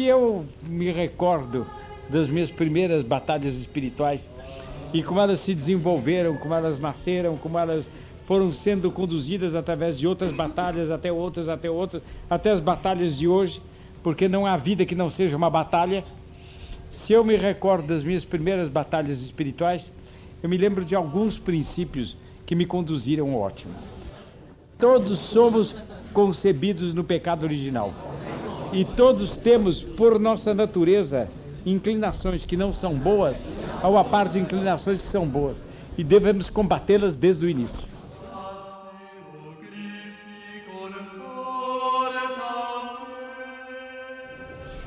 [0.00, 1.66] se eu me recordo
[2.08, 4.30] das minhas primeiras batalhas espirituais
[4.94, 7.84] e como elas se desenvolveram, como elas nasceram, como elas
[8.24, 13.28] foram sendo conduzidas através de outras batalhas, até outras, até outras, até as batalhas de
[13.28, 13.60] hoje,
[14.02, 16.02] porque não há vida que não seja uma batalha.
[16.88, 19.92] Se eu me recordo das minhas primeiras batalhas espirituais,
[20.42, 23.74] eu me lembro de alguns princípios que me conduziram ótimo.
[24.78, 25.76] Todos somos
[26.14, 27.92] concebidos no pecado original.
[28.72, 31.28] E todos temos, por nossa natureza,
[31.66, 33.44] inclinações que não são boas,
[33.82, 35.62] ao a par de inclinações que são boas.
[35.98, 37.88] E devemos combatê-las desde o início.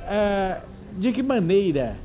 [0.05, 0.61] Ah,
[0.97, 1.97] de que maneira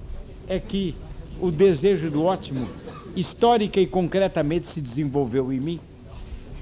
[0.48, 0.96] é que
[1.40, 2.68] o desejo do ótimo,
[3.14, 5.80] histórica e concretamente, se desenvolveu em mim?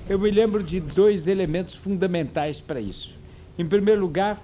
[0.08, 3.14] Eu me lembro de dois elementos fundamentais para isso.
[3.58, 4.40] Em primeiro lugar,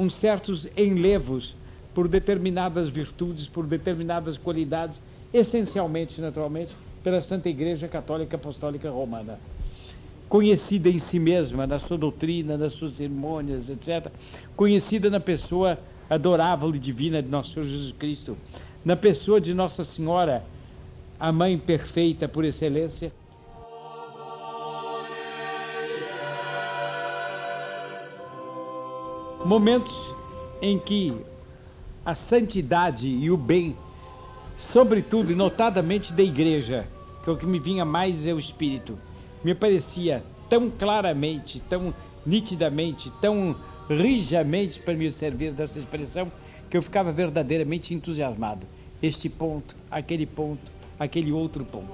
[0.00, 1.54] uns certos enlevos
[1.94, 4.98] por determinadas virtudes, por determinadas qualidades,
[5.30, 9.38] essencialmente, naturalmente, pela Santa Igreja Católica Apostólica Romana.
[10.26, 14.10] Conhecida em si mesma, na sua doutrina, nas suas cerimônias, etc.
[14.56, 15.78] Conhecida na pessoa
[16.08, 18.38] adorável e divina de nosso Senhor Jesus Cristo,
[18.82, 20.42] na pessoa de Nossa Senhora,
[21.18, 23.12] a Mãe perfeita por excelência,
[29.44, 29.94] momentos
[30.60, 31.14] em que
[32.04, 33.76] a santidade e o bem,
[34.56, 36.86] sobretudo e notadamente da igreja,
[37.22, 38.98] que é o que me vinha mais é o espírito,
[39.42, 41.94] me parecia tão claramente, tão
[42.24, 43.56] nitidamente, tão
[43.88, 46.30] rijamente para me servir dessa expressão,
[46.68, 48.66] que eu ficava verdadeiramente entusiasmado.
[49.02, 51.90] Este ponto, aquele ponto, aquele outro ponto.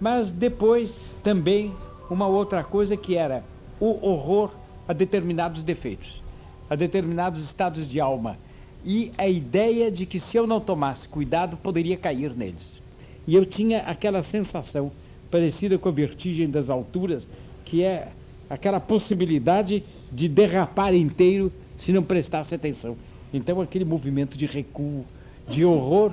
[0.00, 1.72] Mas depois também
[2.12, 3.42] uma outra coisa que era
[3.80, 4.50] o horror
[4.86, 6.22] a determinados defeitos,
[6.68, 8.36] a determinados estados de alma
[8.84, 12.82] e a ideia de que se eu não tomasse cuidado poderia cair neles.
[13.26, 14.92] E eu tinha aquela sensação
[15.30, 17.26] parecida com a vertigem das alturas,
[17.64, 18.08] que é
[18.50, 22.96] aquela possibilidade de derrapar inteiro se não prestasse atenção.
[23.32, 25.06] Então aquele movimento de recuo,
[25.48, 26.12] de horror,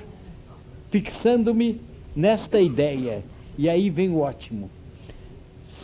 [0.90, 1.80] fixando-me
[2.16, 3.22] nesta ideia.
[3.58, 4.70] E aí vem o ótimo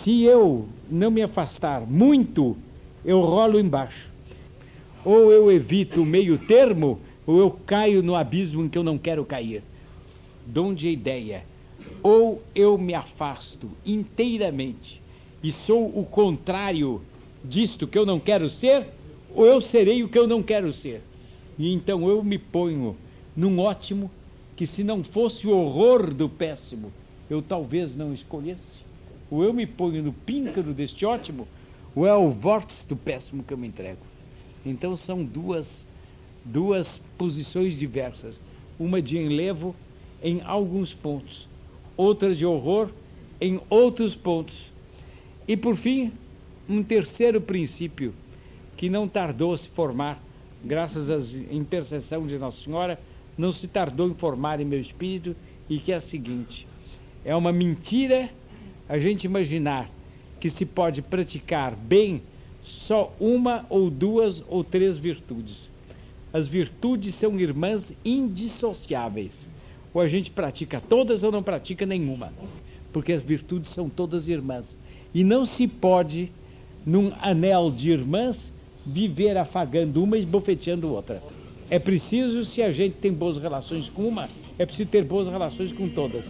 [0.06, 2.56] se eu não me afastar muito,
[3.04, 4.08] eu rolo embaixo.
[5.04, 8.96] Ou eu evito o meio termo, ou eu caio no abismo em que eu não
[8.98, 9.64] quero cair.
[10.46, 11.44] Donde a ideia?
[12.04, 15.02] Ou eu me afasto inteiramente
[15.42, 17.02] e sou o contrário
[17.44, 18.86] disto que eu não quero ser,
[19.34, 21.02] ou eu serei o que eu não quero ser.
[21.58, 22.96] E então eu me ponho
[23.36, 24.08] num ótimo
[24.54, 26.92] que, se não fosse o horror do péssimo,
[27.28, 28.85] eu talvez não escolhesse
[29.30, 31.46] ou eu me ponho no píncaro deste ótimo,
[31.94, 34.00] ou é o vórtice do péssimo que eu me entrego.
[34.64, 35.86] Então são duas,
[36.44, 38.40] duas posições diversas.
[38.78, 39.74] Uma de enlevo
[40.22, 41.48] em alguns pontos,
[41.96, 42.90] outra de horror
[43.40, 44.72] em outros pontos.
[45.48, 46.12] E por fim,
[46.68, 48.12] um terceiro princípio
[48.76, 50.22] que não tardou a se formar,
[50.64, 51.18] graças à
[51.54, 53.00] intercessão de Nossa Senhora,
[53.38, 55.36] não se tardou em formar em meu espírito,
[55.68, 56.66] e que é a seguinte:
[57.24, 58.30] é uma mentira
[58.88, 59.90] a gente imaginar
[60.38, 62.22] que se pode praticar bem
[62.62, 65.70] só uma ou duas ou três virtudes.
[66.32, 69.46] As virtudes são irmãs indissociáveis.
[69.94, 72.32] Ou a gente pratica todas ou não pratica nenhuma.
[72.92, 74.76] Porque as virtudes são todas irmãs.
[75.14, 76.30] E não se pode,
[76.84, 78.52] num anel de irmãs,
[78.84, 81.22] viver afagando uma e esbofeteando outra.
[81.70, 84.28] É preciso, se a gente tem boas relações com uma,
[84.58, 86.24] é preciso ter boas relações com todas.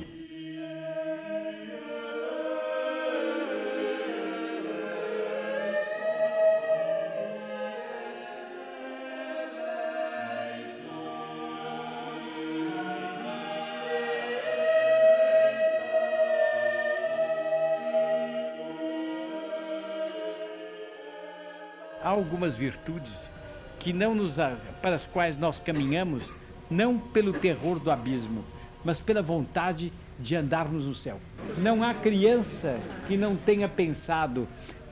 [22.17, 23.31] Algumas virtudes
[23.79, 24.37] que não nos
[24.83, 26.33] para as quais nós caminhamos
[26.69, 28.45] não pelo terror do abismo,
[28.85, 31.21] mas pela vontade de andarmos no céu.
[31.59, 34.49] Não há criança que não tenha pensado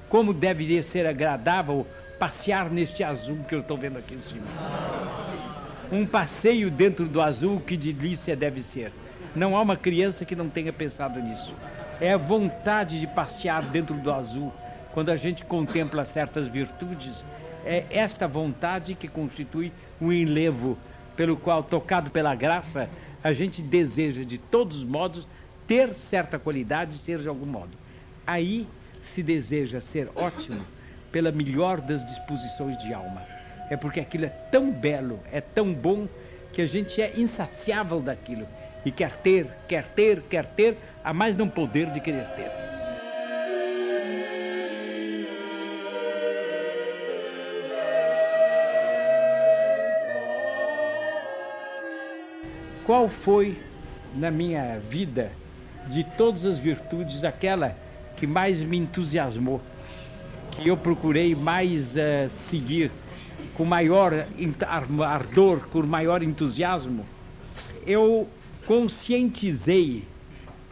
[0.09, 1.87] como deveria ser agradável
[2.19, 4.47] passear neste azul que eu estou vendo aqui em cima.
[5.91, 8.93] Um passeio dentro do azul, que delícia deve ser.
[9.35, 11.55] Não há uma criança que não tenha pensado nisso.
[12.01, 14.53] É a vontade de passear dentro do azul,
[14.95, 17.25] quando a gente contempla certas virtudes,
[17.67, 20.79] é esta vontade que constitui um enlevo
[21.17, 22.89] pelo qual, tocado pela graça,
[23.23, 25.27] a gente deseja de todos os modos
[25.67, 27.77] ter certa qualidade, ser de algum modo.
[28.25, 28.69] Aí
[29.03, 30.65] se deseja ser ótimo,
[31.11, 33.23] pela melhor das disposições de alma.
[33.69, 36.07] É porque aquilo é tão belo, é tão bom,
[36.53, 38.47] que a gente é insaciável daquilo
[38.85, 42.64] e quer ter, quer ter, quer ter, a mais não poder de querer ter.
[52.85, 53.57] Qual foi
[54.15, 55.33] na minha vida
[55.89, 57.75] de todas as virtudes aquela
[58.15, 59.59] que mais me entusiasmou,
[60.51, 62.91] que eu procurei mais uh, seguir
[63.55, 64.13] com maior
[65.07, 67.07] ardor, com maior entusiasmo?
[67.87, 68.29] Eu
[68.67, 70.05] conscientizei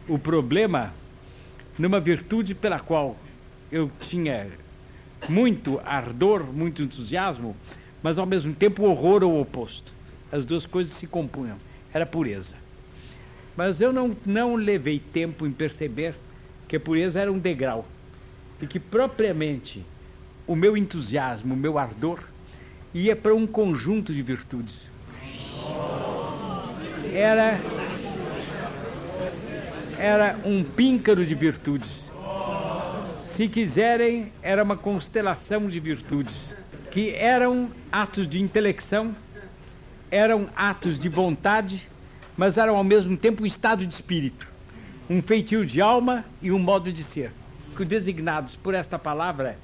[0.07, 0.93] o problema
[1.79, 3.17] numa virtude pela qual
[3.71, 4.49] eu tinha
[5.27, 7.55] muito ardor, muito entusiasmo,
[8.03, 9.91] mas ao mesmo tempo horror ou oposto.
[10.31, 11.57] As duas coisas se compunham.
[11.93, 12.55] Era pureza.
[13.55, 16.15] Mas eu não, não levei tempo em perceber
[16.67, 17.85] que a pureza era um degrau
[18.61, 19.85] e que propriamente
[20.47, 22.19] o meu entusiasmo, o meu ardor
[22.93, 24.89] ia para um conjunto de virtudes.
[27.13, 27.59] Era
[29.97, 32.11] era um píncaro de virtudes.
[33.21, 36.55] Se quiserem, era uma constelação de virtudes,
[36.91, 39.15] que eram atos de intelecção,
[40.13, 41.89] eram atos de vontade,
[42.37, 44.47] mas eram ao mesmo tempo um estado de espírito,
[45.09, 47.31] um feitio de alma e um modo de ser,
[47.75, 49.57] que designados por esta palavra,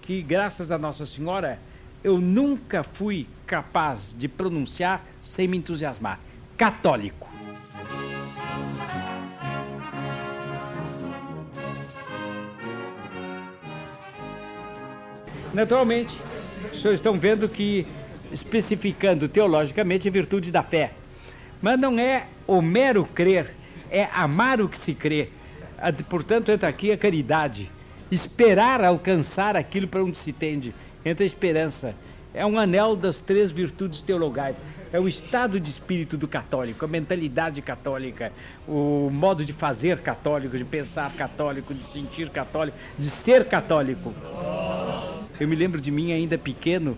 [0.00, 1.58] que graças a Nossa Senhora
[2.04, 6.20] eu nunca fui capaz de pronunciar sem me entusiasmar.
[6.56, 7.28] Católico.
[15.52, 16.16] Naturalmente,
[16.72, 17.84] os senhores estão vendo que,
[18.32, 20.92] especificando teologicamente, a virtude da fé.
[21.60, 23.54] Mas não é o mero crer,
[23.90, 25.28] é amar o que se crê.
[26.08, 27.70] Portanto, entra aqui a caridade.
[28.10, 30.74] Esperar alcançar aquilo para onde se tende.
[31.04, 31.94] Entra a esperança.
[32.32, 34.56] É um anel das três virtudes teologais.
[34.92, 38.32] É o estado de espírito do católico, a mentalidade católica,
[38.66, 44.14] o modo de fazer católico, de pensar católico, de sentir católico, de ser católico.
[45.38, 46.96] Eu me lembro de mim ainda pequeno,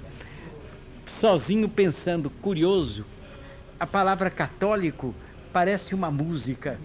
[1.21, 3.05] sozinho pensando, curioso,
[3.79, 5.15] a palavra católico
[5.53, 6.81] parece uma música.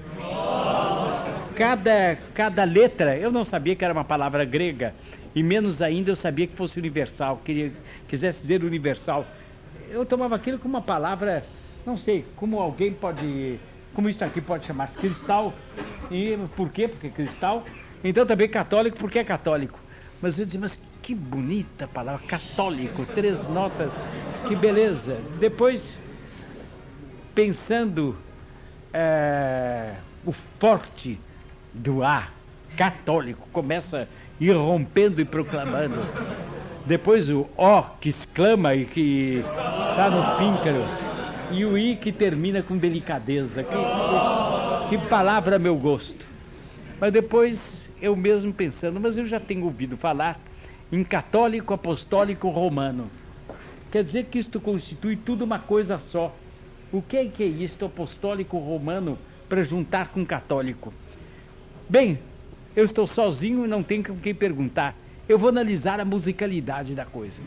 [1.55, 4.93] Cada, cada letra, eu não sabia que era uma palavra grega,
[5.33, 7.71] e menos ainda eu sabia que fosse universal, queria,
[8.09, 9.25] quisesse dizer universal.
[9.89, 11.45] Eu tomava aquilo como uma palavra,
[11.85, 13.57] não sei, como alguém pode,
[13.93, 15.53] como isso aqui pode chamar-se cristal,
[16.11, 16.89] e por quê?
[16.89, 17.63] Porque cristal.
[18.03, 19.79] Então também católico, porque é católico.
[20.21, 23.91] Mas eu dizia, mas que bonita palavra, católico, três notas,
[24.47, 25.19] que beleza.
[25.39, 25.95] Depois,
[27.35, 28.17] pensando
[28.91, 29.93] é,
[30.25, 31.19] o forte
[31.71, 32.29] do A,
[32.75, 34.09] católico, começa
[34.39, 35.99] irrompendo e proclamando.
[36.87, 39.43] Depois o O que exclama e que
[39.91, 40.85] está no píncaro.
[41.51, 43.63] E o I que termina com delicadeza.
[43.63, 43.75] Que,
[44.89, 46.25] que, que palavra meu gosto.
[46.99, 50.39] Mas depois eu mesmo pensando, mas eu já tenho ouvido falar
[50.95, 53.11] em católico apostólico romano.
[53.91, 56.33] Quer dizer que isto constitui tudo uma coisa só.
[56.89, 59.17] O que é que é isto apostólico romano
[59.49, 60.93] para juntar com católico?
[61.89, 62.17] Bem,
[62.73, 64.95] eu estou sozinho e não tenho com quem perguntar.
[65.27, 67.41] Eu vou analisar a musicalidade da coisa.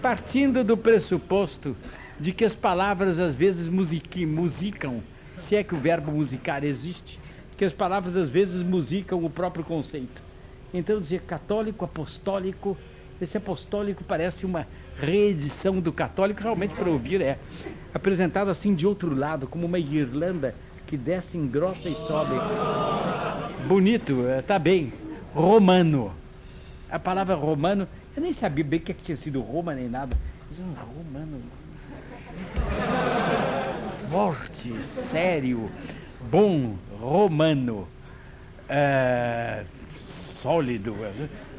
[0.00, 1.76] Partindo do pressuposto
[2.20, 5.02] de que as palavras às vezes musicam,
[5.36, 7.18] se é que o verbo musicar existe,
[7.56, 10.22] que as palavras às vezes musicam o próprio conceito.
[10.72, 12.78] Então dizer católico, apostólico,
[13.24, 14.66] esse apostólico parece uma
[14.98, 17.38] reedição do católico, realmente para ouvir é
[17.94, 20.54] apresentado assim de outro lado, como uma guirlanda
[20.86, 22.34] que desce, engrossa e sobe.
[23.66, 24.92] Bonito, está bem.
[25.32, 26.12] Romano.
[26.90, 29.88] A palavra romano, eu nem sabia bem o que, é que tinha sido Roma nem
[29.88, 30.16] nada.
[30.50, 31.40] Mas um romano.
[34.10, 35.70] Forte, sério,
[36.30, 37.88] bom, romano.
[38.68, 39.64] Uh,
[40.42, 40.96] sólido.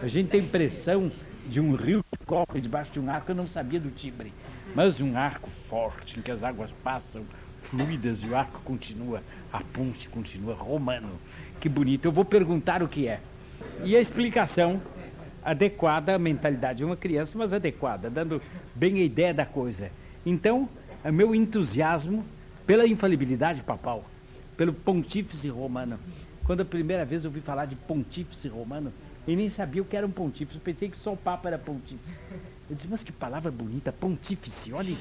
[0.01, 1.10] A gente tem impressão
[1.48, 4.34] de um rio que corre debaixo de um arco, eu não sabia do timbre.
[4.76, 7.24] Mas um arco forte, em que as águas passam
[7.64, 9.22] fluidas e o arco continua,
[9.52, 11.10] a ponte continua romano.
[11.60, 12.06] Que bonito.
[12.06, 13.20] Eu vou perguntar o que é.
[13.84, 14.82] E a explicação
[15.44, 18.42] adequada à mentalidade de uma criança, mas adequada, dando
[18.74, 19.92] bem a ideia da coisa.
[20.26, 20.70] Então,
[21.04, 22.24] é meu entusiasmo
[22.66, 24.06] pela infalibilidade papal,
[24.56, 26.00] pelo pontífice romano,
[26.46, 28.94] quando a primeira vez eu ouvi falar de pontífice romano,
[29.25, 30.58] e nem sabia o que era um pontífice.
[30.58, 32.20] Eu pensei que só o Papa era pontífice.
[32.70, 34.74] Eu disse, mas que palavra bonita, pontífice.
[34.74, 34.98] Olha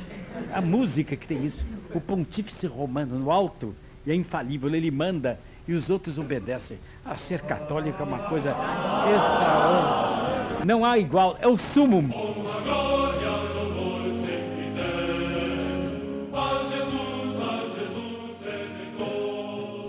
[0.52, 1.64] a música que tem isso.
[1.94, 3.74] O pontífice romano, no alto,
[4.06, 4.72] e é infalível.
[4.74, 6.78] Ele manda e os outros obedecem.
[7.04, 10.64] A ser católico é uma coisa extraordinária.
[10.64, 12.08] Não há igual, é o sumo.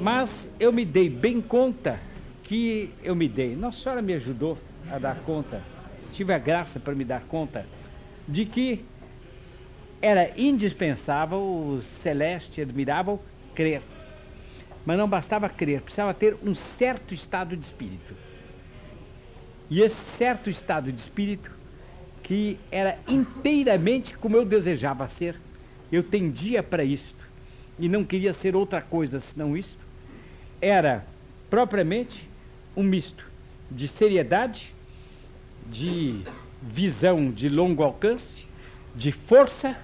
[0.01, 1.99] Mas eu me dei bem conta
[2.53, 3.55] que eu me dei.
[3.55, 5.59] Nossa Senhora me ajudou a dar conta,
[6.11, 7.65] tive a graça para me dar conta
[8.27, 8.85] de que
[9.99, 13.19] era indispensável, celeste admirável,
[13.55, 13.81] crer.
[14.85, 18.13] Mas não bastava crer, precisava ter um certo estado de espírito.
[19.67, 21.49] E esse certo estado de espírito,
[22.21, 25.35] que era inteiramente como eu desejava ser,
[25.91, 27.27] eu tendia para isto,
[27.79, 29.83] e não queria ser outra coisa senão isto,
[30.61, 31.03] era
[31.49, 32.31] propriamente
[32.75, 33.25] um misto
[33.69, 34.73] de seriedade,
[35.65, 36.21] de
[36.61, 38.45] visão de longo alcance,
[38.95, 39.77] de força,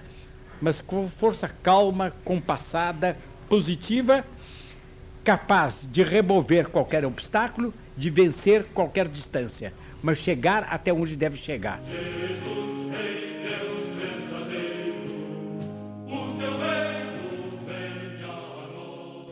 [0.62, 3.18] mas com força calma, compassada,
[3.48, 4.26] positiva,
[5.24, 11.80] capaz de remover qualquer obstáculo, de vencer qualquer distância, mas chegar até onde deve chegar.
[11.84, 12.60] Jesus.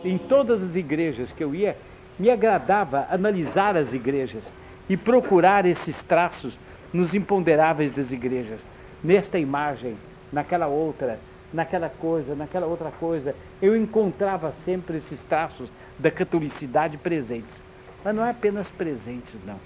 [0.07, 1.77] Em todas as igrejas que eu ia,
[2.19, 4.43] me agradava analisar as igrejas
[4.89, 6.57] e procurar esses traços
[6.91, 8.59] nos imponderáveis das igrejas.
[9.03, 9.95] Nesta imagem,
[10.31, 11.19] naquela outra,
[11.53, 15.69] naquela coisa, naquela outra coisa, eu encontrava sempre esses traços
[15.99, 17.61] da catolicidade presentes.
[18.03, 19.59] Mas não é apenas presentes, não.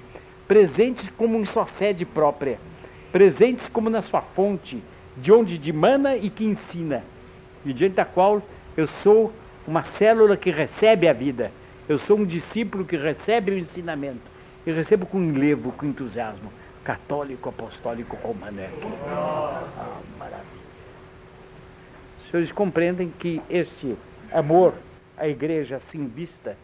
[0.48, 2.60] Presentes como em sua sede própria,
[3.12, 4.82] presentes como na sua fonte,
[5.16, 7.04] de onde dimana e que ensina,
[7.66, 8.42] e diante da qual
[8.76, 9.32] eu sou
[9.68, 11.52] uma célula que recebe a vida
[11.92, 14.22] eu sou um discípulo que recebe o ensinamento
[14.66, 16.52] e recebo com enlevo, com entusiasmo.
[16.86, 18.88] Católico Apostólico Romano é aqui.
[19.10, 20.46] Ah, maravilha.
[22.18, 23.98] Os senhores compreendem que esse
[24.32, 24.74] amor
[25.18, 26.56] à igreja assim vista,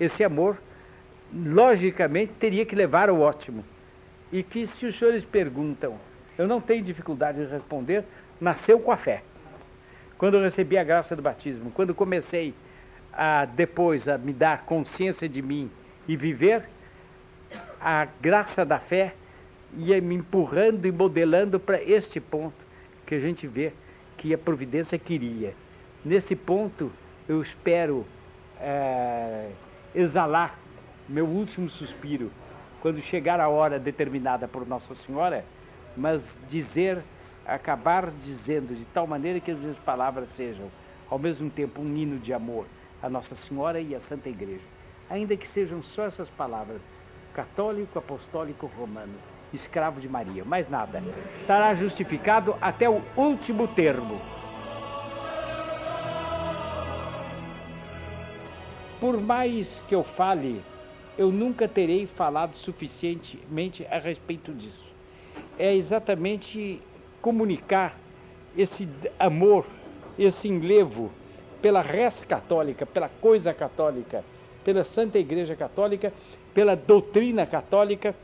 [0.00, 0.58] esse amor,
[1.32, 3.64] logicamente, teria que levar ao ótimo.
[4.32, 5.94] E que se os senhores perguntam,
[6.36, 8.04] eu não tenho dificuldade de responder,
[8.40, 9.22] nasceu com a fé.
[10.18, 12.52] Quando eu recebi a graça do batismo, quando comecei
[13.22, 15.70] a depois a me dar consciência de mim
[16.08, 16.66] e viver,
[17.78, 19.12] a graça da fé
[19.76, 22.56] ia me empurrando e modelando para este ponto
[23.04, 23.74] que a gente vê
[24.16, 25.54] que a providência queria.
[26.02, 26.90] Nesse ponto,
[27.28, 28.06] eu espero
[28.58, 29.50] é,
[29.94, 30.58] exalar
[31.06, 32.32] meu último suspiro
[32.80, 35.44] quando chegar a hora determinada por Nossa Senhora,
[35.94, 37.02] mas dizer,
[37.44, 40.70] acabar dizendo de tal maneira que as minhas palavras sejam
[41.10, 42.64] ao mesmo tempo um hino de amor
[43.02, 44.64] a Nossa Senhora e a Santa Igreja.
[45.08, 46.80] Ainda que sejam só essas palavras,
[47.34, 49.14] católico, apostólico, romano,
[49.52, 51.02] escravo de Maria, mais nada.
[51.40, 54.20] Estará justificado até o último termo.
[59.00, 60.62] Por mais que eu fale,
[61.16, 64.84] eu nunca terei falado suficientemente a respeito disso.
[65.58, 66.80] É exatamente
[67.22, 67.98] comunicar
[68.56, 68.88] esse
[69.18, 69.64] amor,
[70.18, 71.10] esse enlevo
[71.60, 74.24] pela res católica, pela coisa católica,
[74.64, 76.12] pela Santa Igreja Católica,
[76.54, 78.14] pela doutrina católica,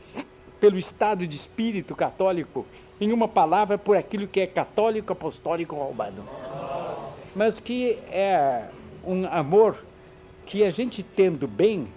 [0.59, 2.65] pelo estado de espírito católico,
[2.99, 6.23] em uma palavra, por aquilo que é católico, apostólico, romano.
[7.35, 8.65] Mas que é
[9.05, 9.77] um amor
[10.45, 11.87] que a gente tendo bem,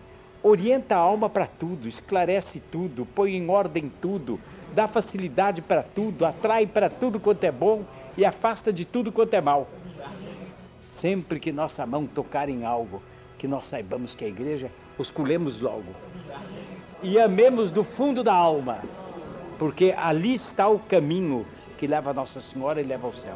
[0.43, 4.39] orienta a alma para tudo, esclarece tudo, põe em ordem tudo,
[4.75, 7.85] dá facilidade para tudo, atrai para tudo quanto é bom
[8.17, 9.69] e afasta de tudo quanto é mal.
[11.01, 13.03] Sempre que nossa mão tocar em algo,
[13.39, 15.95] que nós saibamos que é a igreja, osculemos logo.
[17.03, 18.79] E amemos do fundo da alma,
[19.59, 21.47] porque ali está o caminho
[21.79, 23.35] que leva a Nossa Senhora e leva ao céu.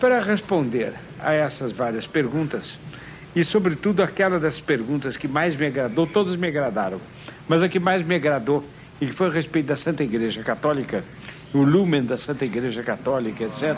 [0.00, 2.76] Para responder a essas várias perguntas,
[3.34, 7.00] e sobretudo aquela das perguntas que mais me agradou, todas me agradaram,
[7.48, 8.64] mas a que mais me agradou
[9.00, 11.04] e que foi a respeito da Santa Igreja Católica,
[11.52, 13.76] o lumen da Santa Igreja Católica, etc.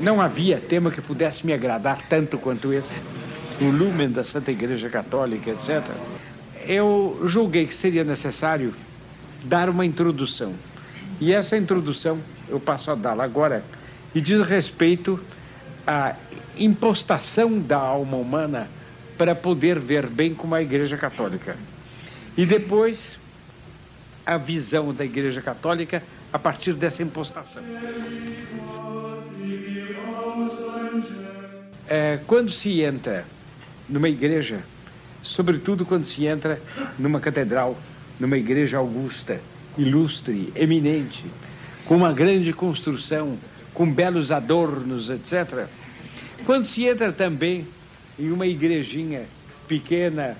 [0.00, 2.94] Não havia tema que pudesse me agradar tanto quanto esse,
[3.60, 5.82] no lumen da Santa Igreja Católica, etc.,
[6.66, 8.74] eu julguei que seria necessário
[9.44, 10.54] dar uma introdução.
[11.20, 12.18] E essa introdução
[12.48, 13.62] eu passo a dá-la agora
[14.14, 15.20] e diz respeito
[15.86, 16.14] à
[16.56, 18.68] impostação da alma humana
[19.18, 21.56] para poder ver bem como a Igreja Católica.
[22.36, 23.16] E depois
[24.24, 26.02] a visão da Igreja Católica
[26.32, 27.62] a partir dessa impostação.
[31.86, 33.24] É, quando se entra
[33.88, 34.60] numa igreja,
[35.22, 36.60] sobretudo quando se entra
[36.98, 37.78] numa catedral,
[38.18, 39.40] numa igreja augusta,
[39.76, 41.24] ilustre, eminente,
[41.84, 43.38] com uma grande construção,
[43.74, 45.66] com belos adornos, etc.
[46.46, 47.66] Quando se entra também
[48.18, 49.24] em uma igrejinha
[49.68, 50.36] pequena,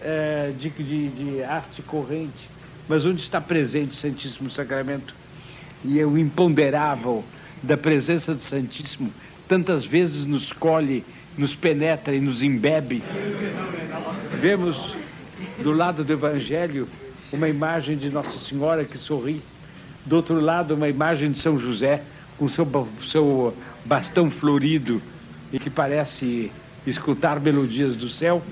[0.00, 2.50] é, de, de, de arte corrente,
[2.88, 5.14] mas onde está presente o Santíssimo Sacramento,
[5.84, 7.24] e é o imponderável
[7.62, 9.12] da presença do Santíssimo,
[9.48, 11.04] tantas vezes nos colhe,
[11.38, 13.02] nos penetra e nos embebe.
[14.40, 14.76] Vemos
[15.62, 16.88] do lado do Evangelho
[17.32, 19.40] uma imagem de Nossa Senhora que sorri,
[20.04, 22.02] do outro lado uma imagem de São José
[22.42, 22.66] com seu,
[23.08, 25.00] seu bastão florido
[25.52, 26.50] e que parece
[26.84, 28.42] escutar melodias do céu.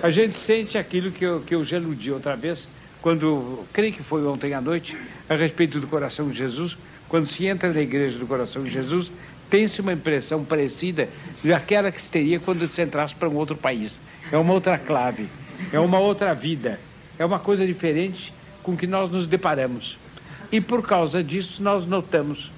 [0.00, 2.68] A gente sente aquilo que eu, que eu já aludi outra vez,
[3.02, 4.96] quando, creio que foi ontem à noite,
[5.28, 6.76] a respeito do coração de Jesus,
[7.08, 9.10] quando se entra na igreja do coração de Jesus,
[9.50, 11.08] tem-se uma impressão parecida
[11.42, 13.98] daquela que se teria quando se entrasse para um outro país.
[14.30, 15.28] É uma outra clave,
[15.72, 16.78] é uma outra vida,
[17.18, 20.03] é uma coisa diferente com que nós nos deparamos.
[20.50, 22.50] E por causa disso nós notamos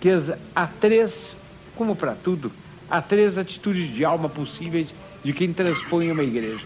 [0.00, 0.08] que
[0.54, 1.12] há três,
[1.76, 2.50] como para tudo,
[2.90, 4.88] há três atitudes de alma possíveis
[5.22, 6.64] de quem transpõe uma igreja.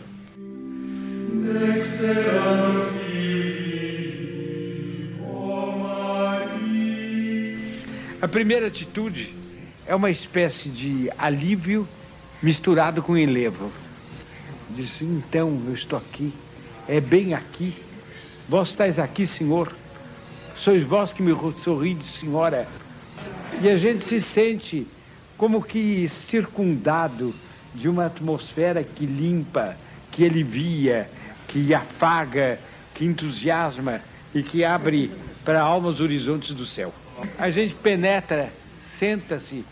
[8.22, 9.34] A primeira atitude
[9.86, 11.86] é uma espécie de alívio
[12.42, 13.70] misturado com enlevo.
[14.70, 16.32] Diz, então eu estou aqui,
[16.88, 17.74] é bem aqui,
[18.48, 19.70] vós estáis aqui, Senhor,
[20.64, 22.66] sois vós que me sorrides, Senhora.
[23.60, 24.86] E a gente se sente
[25.36, 27.34] como que circundado
[27.74, 29.76] de uma atmosfera que limpa,
[30.10, 31.08] que alivia,
[31.48, 32.58] que afaga,
[32.94, 34.00] que entusiasma
[34.34, 35.10] e que abre
[35.44, 36.94] para a alma os horizontes do céu.
[37.38, 38.50] A gente penetra
[38.98, 39.64] senta-se,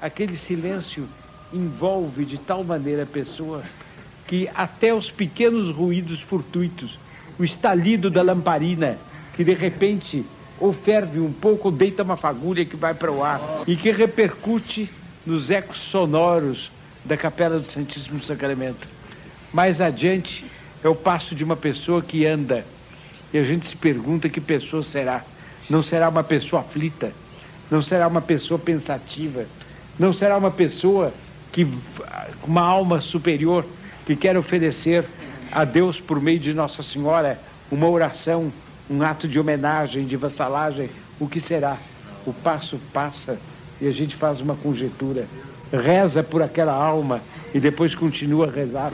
[0.00, 1.08] aquele silêncio
[1.52, 3.62] envolve de tal maneira a pessoa
[4.26, 6.98] que até os pequenos ruídos fortuitos,
[7.38, 8.98] o estalido da lamparina,
[9.34, 10.24] que de repente
[10.58, 13.90] ou ferve um pouco ou deita uma fagulha que vai para o ar e que
[13.90, 14.88] repercute
[15.26, 16.70] nos ecos sonoros
[17.04, 18.86] da capela do Santíssimo Sacramento.
[19.52, 20.44] Mais adiante
[20.82, 22.64] é o passo de uma pessoa que anda
[23.32, 25.24] e a gente se pergunta que pessoa será.
[25.68, 27.12] Não será uma pessoa aflita,
[27.70, 29.46] não será uma pessoa pensativa,
[29.98, 31.12] não será uma pessoa
[31.50, 31.66] que
[32.44, 33.64] uma alma superior
[34.04, 35.04] que quer oferecer
[35.50, 37.38] a Deus por meio de Nossa Senhora
[37.70, 38.52] uma oração,
[38.92, 41.78] um ato de homenagem, de vassalagem, o que será?
[42.26, 43.38] O passo passa
[43.80, 45.26] e a gente faz uma conjectura,
[45.72, 47.22] reza por aquela alma
[47.54, 48.92] e depois continua a rezar.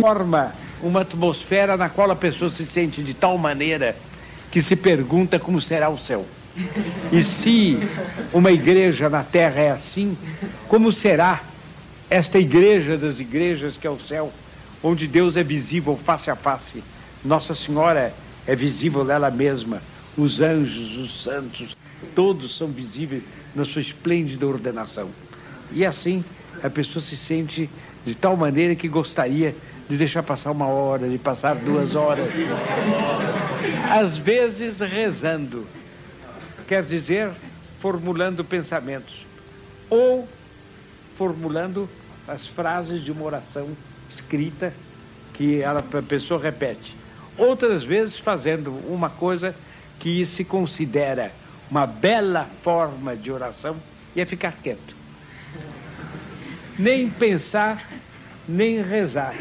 [0.00, 3.96] Forma uma atmosfera na qual a pessoa se sente de tal maneira
[4.50, 6.26] que se pergunta como será o céu.
[7.12, 7.78] E se
[8.32, 10.18] uma igreja na terra é assim,
[10.66, 11.42] como será
[12.10, 14.32] esta igreja das igrejas que é o céu,
[14.82, 16.82] onde Deus é visível face a face?
[17.24, 18.12] Nossa Senhora
[18.50, 19.80] é visível ela mesma,
[20.18, 21.76] os anjos, os santos,
[22.16, 23.22] todos são visíveis
[23.54, 25.08] na sua esplêndida ordenação.
[25.70, 26.24] E assim
[26.60, 27.70] a pessoa se sente
[28.04, 29.54] de tal maneira que gostaria
[29.88, 32.28] de deixar passar uma hora, de passar duas horas.
[33.88, 35.64] Às vezes rezando
[36.66, 37.30] quer dizer
[37.78, 39.14] formulando pensamentos
[39.88, 40.28] ou
[41.16, 41.88] formulando
[42.26, 43.68] as frases de uma oração
[44.12, 44.74] escrita
[45.34, 46.98] que ela, a pessoa repete.
[47.40, 49.56] Outras vezes fazendo uma coisa
[49.98, 51.32] que se considera
[51.70, 53.78] uma bela forma de oração
[54.14, 54.94] e é ficar quieto.
[56.78, 57.88] Nem pensar,
[58.46, 59.34] nem rezar.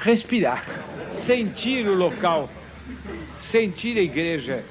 [0.00, 0.66] Respirar,
[1.24, 2.50] sentir o local,
[3.50, 4.62] sentir a igreja,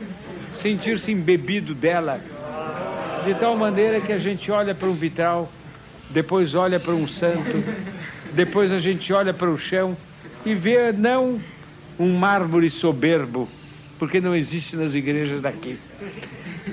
[0.60, 2.21] sentir-se embebido dela,
[3.25, 5.51] de tal maneira que a gente olha para um vitral,
[6.12, 7.63] depois olha para um santo,
[8.34, 9.97] depois a gente olha para o chão
[10.45, 11.41] e vê não
[11.99, 13.47] um mármore soberbo,
[13.99, 15.77] porque não existe nas igrejas daqui,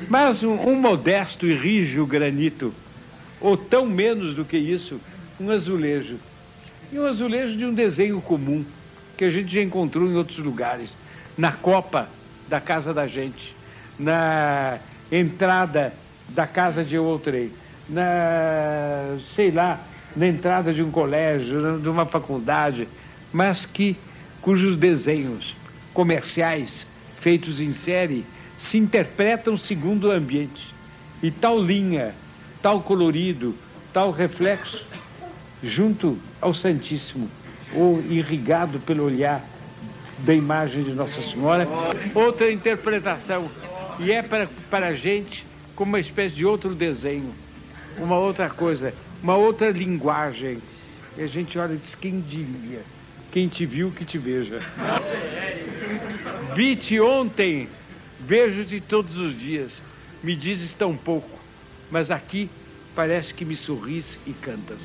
[0.09, 2.73] mas um, um modesto e rijo granito,
[3.41, 5.01] ou tão menos do que isso,
[5.39, 6.17] um azulejo.
[6.91, 8.65] E um azulejo de um desenho comum,
[9.17, 10.95] que a gente já encontrou em outros lugares,
[11.37, 12.09] na copa
[12.49, 13.59] da casa da gente
[13.99, 14.79] na
[15.11, 15.93] entrada
[16.29, 17.51] da casa de outrem,
[17.89, 19.81] na, sei lá,
[20.15, 22.87] na entrada de um colégio, de uma faculdade,
[23.33, 23.97] mas que
[24.49, 25.55] cujos desenhos
[25.93, 26.87] comerciais
[27.21, 28.25] feitos em série
[28.59, 30.73] se interpretam segundo o ambiente.
[31.23, 32.15] E tal linha,
[32.63, 33.55] tal colorido,
[33.93, 34.83] tal reflexo,
[35.63, 37.29] junto ao Santíssimo,
[37.75, 39.45] ou irrigado pelo olhar
[40.21, 41.69] da imagem de Nossa Senhora,
[42.15, 43.51] outra interpretação.
[43.99, 45.45] E é para, para a gente
[45.77, 47.35] como uma espécie de outro desenho,
[47.99, 50.63] uma outra coisa, uma outra linguagem.
[51.19, 52.81] E a gente olha e diz: quem diria?
[53.31, 54.61] Quem te viu, que te veja.
[56.55, 57.69] Vi-te ontem,
[58.21, 59.83] vejo-te todos os dias.
[60.23, 61.39] Me dizes tão pouco,
[61.91, 62.51] mas aqui
[62.95, 64.81] parece que me sorris e cantas.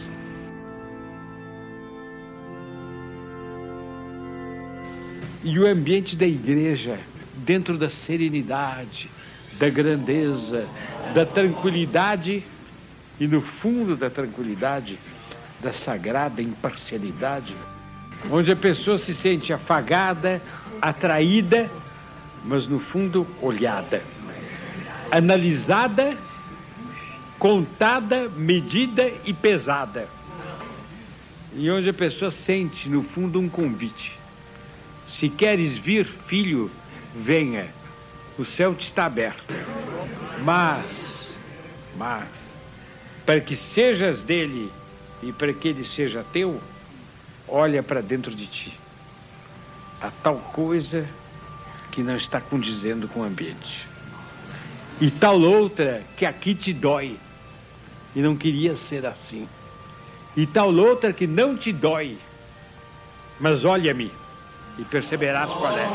[5.44, 7.00] E o ambiente da igreja,
[7.34, 9.10] dentro da serenidade,
[9.58, 10.68] da grandeza,
[11.14, 12.44] da tranquilidade
[13.20, 15.00] e no fundo da tranquilidade,
[15.62, 17.56] da sagrada imparcialidade,
[18.32, 20.42] onde a pessoa se sente afagada,
[20.82, 21.70] atraída,
[22.44, 24.04] mas no fundo olhada,
[25.12, 26.18] analisada,
[27.40, 30.08] contada, medida e pesada.
[31.56, 34.24] E onde a pessoa sente no fundo um convite
[35.08, 36.72] se queres vir, filho,
[37.16, 37.68] venha.
[38.38, 39.54] O céu te está aberto.
[40.44, 40.86] Mas,
[41.98, 42.28] mas,
[43.26, 44.72] para que sejas dele
[45.22, 46.60] e para que ele seja teu,
[47.54, 48.74] olha para dentro de ti.
[50.02, 51.08] Há tal coisa
[51.92, 53.88] que não está condizendo com o ambiente.
[55.00, 57.16] E tal outra que aqui te dói
[58.16, 59.48] e não queria ser assim.
[60.36, 62.18] E tal outra que não te dói,
[63.40, 64.12] mas olha-me
[64.80, 65.88] e perceberás qual é.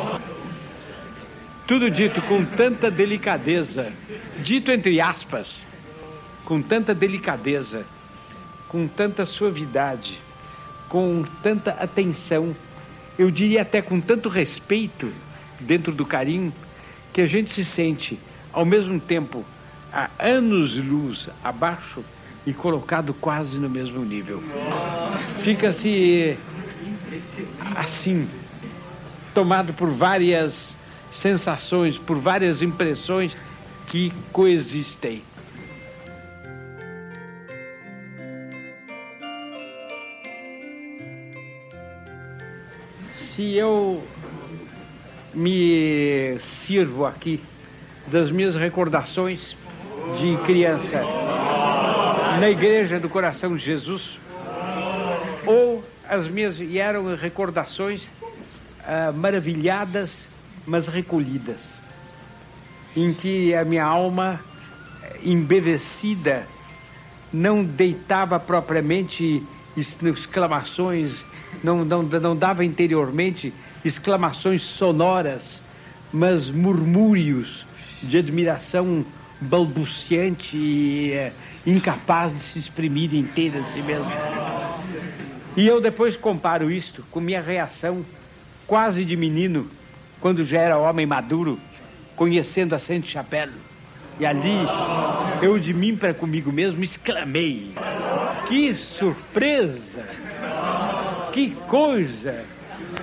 [1.66, 3.92] Tudo dito com tanta delicadeza,
[4.44, 5.61] dito entre aspas,
[6.44, 7.85] com tanta delicadeza,
[8.68, 10.18] com tanta suavidade,
[10.88, 12.55] com tanta atenção,
[13.18, 15.12] eu diria até com tanto respeito
[15.61, 16.53] dentro do carinho,
[17.12, 18.18] que a gente se sente,
[18.53, 19.44] ao mesmo tempo,
[19.92, 22.05] a anos-luz abaixo
[22.46, 24.42] e colocado quase no mesmo nível.
[25.42, 26.37] Fica-se
[27.74, 28.29] assim,
[29.35, 30.77] tomado por várias
[31.11, 33.37] sensações, por várias impressões
[33.87, 35.22] que coexistem.
[43.38, 44.03] Se eu
[45.33, 47.40] me sirvo aqui
[48.09, 49.57] das minhas recordações
[50.18, 51.05] de criança
[52.40, 54.18] na igreja do coração de Jesus,
[55.46, 60.11] ou as minhas e eram recordações uh, maravilhadas,
[60.66, 61.61] mas recolhidas,
[62.96, 64.40] em que a minha alma,
[65.22, 66.44] embevecida,
[67.33, 69.46] não deitava propriamente
[69.77, 71.14] exclamações,
[71.62, 73.53] não, não, não dava interiormente
[73.85, 75.61] exclamações sonoras,
[76.12, 77.64] mas murmúrios
[78.03, 79.05] de admiração
[79.40, 81.33] balbuciante e eh,
[81.66, 84.11] incapaz de se exprimir inteira de si mesmo.
[85.57, 88.05] E eu depois comparo isto com minha reação
[88.66, 89.68] quase de menino,
[90.21, 91.59] quando já era homem maduro,
[92.14, 93.53] conhecendo a Sainte Chapelle.
[94.21, 94.59] E ali,
[95.40, 97.73] eu de mim para comigo mesmo exclamei:
[98.49, 100.07] Que surpresa!
[101.33, 102.45] Que coisa!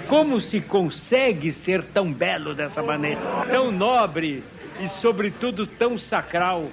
[0.08, 4.44] Como se consegue ser tão belo dessa maneira, tão nobre
[4.80, 6.70] e, sobretudo, tão sacral?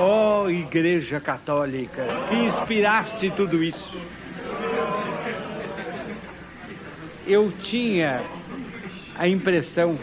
[0.00, 3.98] Oh, Igreja Católica, que inspiraste tudo isso
[7.28, 8.22] eu tinha
[9.14, 9.98] a impressão,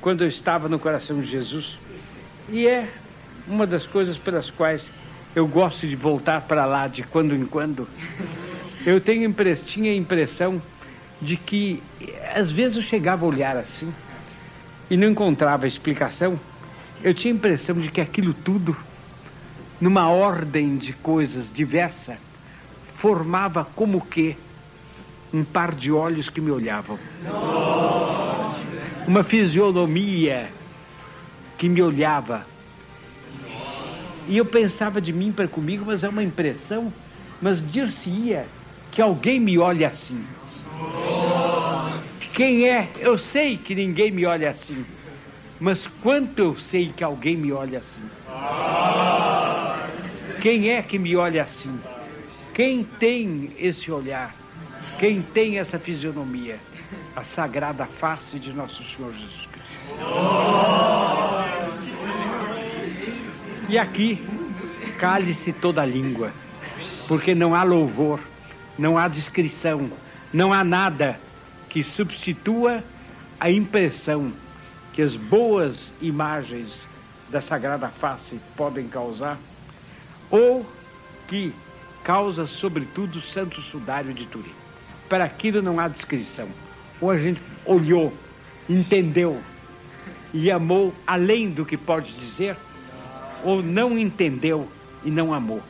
[0.00, 1.76] quando eu estava no coração de Jesus,
[2.48, 2.88] e é
[3.48, 4.84] uma das coisas pelas quais
[5.34, 7.88] eu gosto de voltar para lá de quando em quando.
[8.84, 9.32] Eu tenho,
[9.66, 10.60] tinha a impressão
[11.20, 11.80] de que,
[12.34, 13.92] às vezes, eu chegava a olhar assim
[14.90, 16.38] e não encontrava explicação.
[17.02, 18.76] Eu tinha a impressão de que aquilo tudo,
[19.80, 22.18] numa ordem de coisas diversa,
[22.96, 24.36] formava como que
[25.32, 26.98] um par de olhos que me olhavam.
[29.06, 30.50] Uma fisionomia
[31.56, 32.44] que me olhava.
[34.26, 36.92] E eu pensava de mim para comigo, mas é uma impressão,
[37.40, 38.46] mas dir-se-ia
[38.92, 40.24] que alguém me olha assim.
[42.34, 42.88] Quem é?
[42.98, 44.84] Eu sei que ninguém me olha assim.
[45.58, 48.10] Mas quanto eu sei que alguém me olha assim?
[50.40, 51.80] Quem é que me olha assim?
[52.54, 54.34] Quem tem esse olhar?
[54.98, 56.58] Quem tem essa fisionomia?
[57.16, 59.72] A sagrada face de nosso Senhor Jesus Cristo.
[63.68, 64.22] E aqui,
[64.98, 66.32] cale-se toda a língua.
[67.08, 68.20] porque não há louvor,
[68.78, 69.90] não há descrição,
[70.32, 71.18] não há nada
[71.68, 72.82] que substitua
[73.38, 74.32] a impressão
[74.92, 76.70] que as boas imagens
[77.30, 79.38] da Sagrada Face podem causar,
[80.30, 80.66] ou
[81.26, 81.52] que
[82.04, 84.52] causa, sobretudo, o Santo Sudário de Turim.
[85.08, 86.48] Para aquilo não há descrição.
[87.00, 88.12] Ou a gente olhou,
[88.68, 89.40] entendeu
[90.32, 92.56] e amou além do que pode dizer,
[93.42, 94.68] ou não entendeu
[95.04, 95.62] e não amou.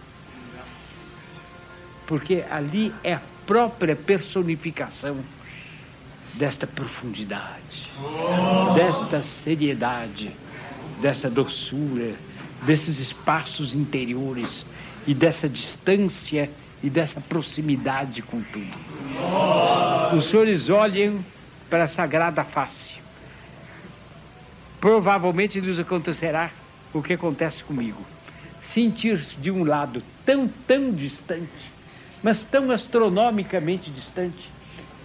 [2.13, 5.17] Porque ali é a própria personificação
[6.35, 7.91] desta profundidade,
[8.75, 10.31] desta seriedade,
[11.01, 12.13] dessa doçura,
[12.65, 14.67] desses espaços interiores
[15.07, 16.51] e dessa distância
[16.83, 18.77] e dessa proximidade com tudo.
[20.15, 21.25] Os senhores olhem
[21.71, 22.91] para a sagrada face.
[24.79, 26.51] Provavelmente lhes acontecerá
[26.93, 28.03] o que acontece comigo.
[28.61, 31.72] Sentir-se de um lado tão, tão distante,
[32.23, 34.51] mas tão astronomicamente distante,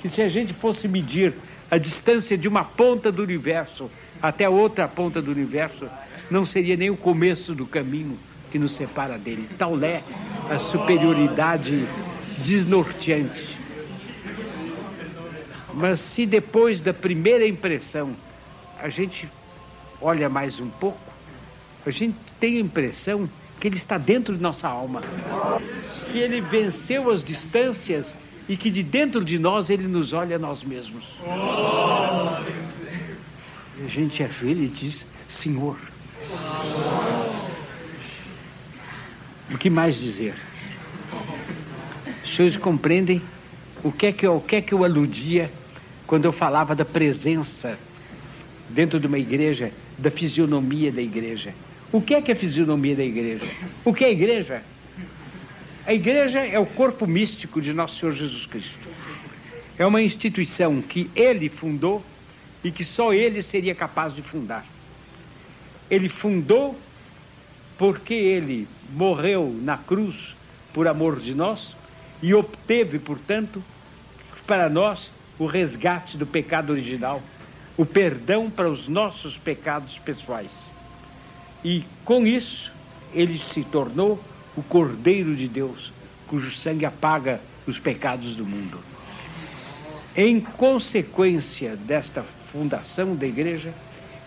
[0.01, 1.33] que se a gente fosse medir
[1.69, 3.89] a distância de uma ponta do universo
[4.21, 5.89] até outra ponta do universo,
[6.29, 8.17] não seria nem o começo do caminho
[8.51, 9.49] que nos separa dele.
[9.57, 10.03] Tal é
[10.49, 11.87] a superioridade
[12.45, 13.57] desnorteante.
[15.73, 18.13] Mas se depois da primeira impressão
[18.79, 19.29] a gente
[20.01, 20.99] olha mais um pouco,
[21.85, 25.01] a gente tem a impressão que ele está dentro de nossa alma,
[26.11, 28.13] que ele venceu as distâncias
[28.47, 31.03] e que de dentro de nós ele nos olha a nós mesmos.
[33.83, 35.77] A gente é velho e diz: Senhor.
[39.51, 40.35] O que mais dizer?
[42.23, 43.21] Os senhores compreendem
[43.83, 45.49] o que é que eu, o que é que eu aludia
[46.05, 47.77] quando eu falava da presença
[48.69, 51.53] dentro de uma igreja, da fisionomia da igreja?
[51.91, 53.45] O que é que é a fisionomia da igreja?
[53.85, 54.61] O que é a igreja?
[55.87, 58.77] A igreja é o corpo místico de nosso Senhor Jesus Cristo.
[59.77, 62.03] É uma instituição que ele fundou
[62.61, 64.65] e que só ele seria capaz de fundar.
[65.89, 66.77] Ele fundou
[67.77, 70.35] porque ele morreu na cruz
[70.73, 71.73] por amor de nós
[72.21, 73.63] e obteve, portanto,
[74.45, 77.23] para nós o resgate do pecado original,
[77.77, 80.51] o perdão para os nossos pecados pessoais.
[81.63, 82.73] E com isso,
[83.13, 84.19] ele se tornou
[84.57, 85.93] o Cordeiro de Deus,
[86.27, 88.79] cujo sangue apaga os pecados do mundo.
[90.15, 93.71] Em consequência desta fundação da igreja,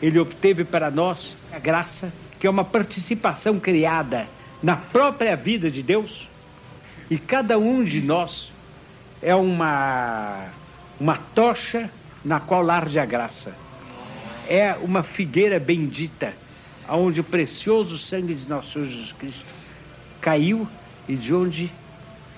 [0.01, 4.29] ele obteve para nós a graça, que é uma participação criada
[4.63, 6.29] na própria vida de Deus,
[7.11, 8.53] e cada um de nós
[9.21, 10.47] é uma,
[10.99, 11.91] uma tocha
[12.25, 13.53] na qual arde a graça.
[14.49, 16.33] É uma figueira bendita,
[16.89, 19.50] onde o precioso sangue de nosso Senhor Jesus Cristo
[20.21, 20.69] caiu
[21.09, 21.71] e de onde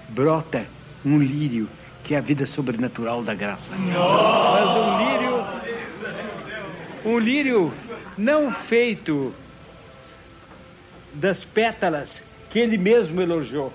[0.09, 0.67] brota
[1.05, 1.69] um lírio,
[2.05, 3.71] que é a vida sobrenatural da graça.
[3.73, 5.45] Mas um lírio,
[7.05, 7.73] um lírio
[8.17, 9.35] não feito
[11.15, 13.73] das pétalas que ele mesmo elogiou,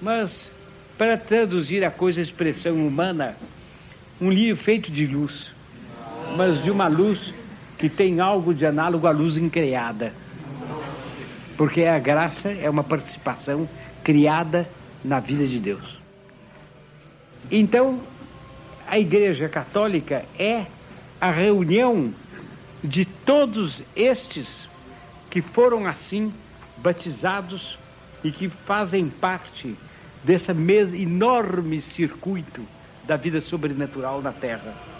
[0.00, 0.50] mas
[0.98, 3.36] para traduzir a coisa a expressão humana,
[4.20, 5.46] um lírio feito de luz,
[6.36, 7.18] mas de uma luz
[7.78, 10.12] que tem algo de análogo à luz increada.
[11.62, 13.68] Porque a graça é uma participação
[14.02, 14.68] criada
[15.04, 15.96] na vida de Deus.
[17.52, 18.00] Então,
[18.84, 20.66] a Igreja Católica é
[21.20, 22.12] a reunião
[22.82, 24.68] de todos estes
[25.30, 26.34] que foram assim
[26.78, 27.78] batizados
[28.24, 29.76] e que fazem parte
[30.24, 32.66] desse enorme circuito
[33.04, 34.91] da vida sobrenatural na Terra.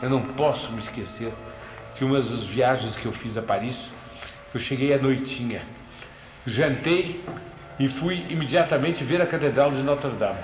[0.00, 1.32] Eu não posso me esquecer
[1.94, 3.90] que uma das viagens que eu fiz a Paris,
[4.54, 5.62] eu cheguei à noitinha,
[6.46, 7.24] jantei
[7.78, 10.38] e fui imediatamente ver a Catedral de Notre Dame.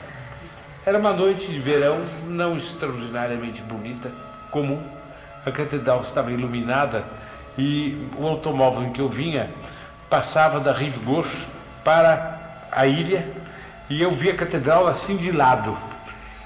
[0.84, 4.10] Era uma noite de verão, não extraordinariamente bonita,
[4.50, 4.82] comum.
[5.46, 7.04] A catedral estava iluminada
[7.56, 9.50] e o automóvel em que eu vinha
[10.10, 11.46] passava da Rive Gauche
[11.82, 13.26] para a ilha
[13.88, 15.76] e eu vi a catedral assim de lado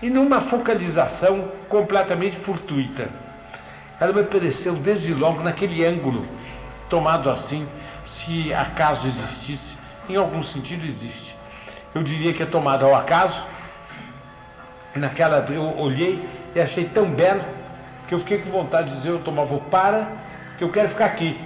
[0.03, 3.09] e numa focalização completamente fortuita.
[4.01, 6.27] Ela me apareceu desde logo naquele ângulo,
[6.89, 7.67] tomado assim,
[8.07, 9.77] se acaso existisse,
[10.09, 11.37] em algum sentido existe.
[11.95, 13.43] Eu diria que é tomado ao acaso.
[14.95, 17.45] Naquela eu olhei e achei tão belo
[18.07, 20.09] que eu fiquei com vontade de dizer eu tomava para,
[20.57, 21.39] que eu quero ficar aqui.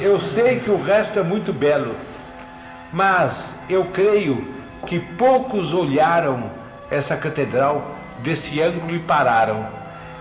[0.00, 1.94] Eu sei que o resto é muito belo,
[2.92, 4.54] mas eu creio
[4.86, 6.57] que poucos olharam
[6.90, 9.66] essa catedral desse ângulo e pararam.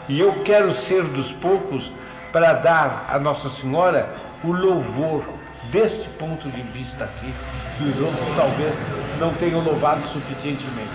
[0.08, 1.91] E eu quero ser dos poucos
[2.32, 4.08] para dar a Nossa Senhora
[4.43, 5.23] o louvor
[5.71, 7.34] desse ponto de vista aqui,
[7.77, 8.73] que os outros talvez
[9.19, 10.91] não tenham louvado suficientemente.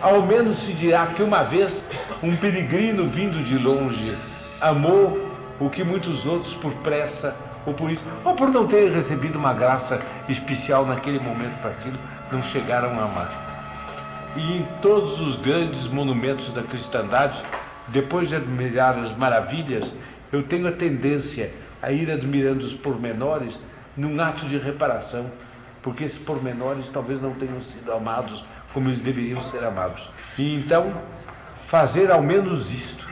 [0.00, 1.82] Ao menos se dirá que uma vez
[2.22, 4.16] um peregrino vindo de longe
[4.60, 5.30] amou
[5.60, 9.52] o que muitos outros por pressa ou por isso, ou por não terem recebido uma
[9.52, 11.98] graça especial naquele momento para aquilo,
[12.30, 13.41] não chegaram a amar.
[14.34, 17.42] E em todos os grandes monumentos da cristandade,
[17.88, 19.92] depois de admirar as maravilhas,
[20.32, 23.58] eu tenho a tendência a ir admirando os pormenores
[23.94, 25.30] num ato de reparação,
[25.82, 28.42] porque esses pormenores talvez não tenham sido amados
[28.72, 30.08] como eles deveriam ser amados.
[30.38, 30.94] E então,
[31.66, 33.06] fazer ao menos isto: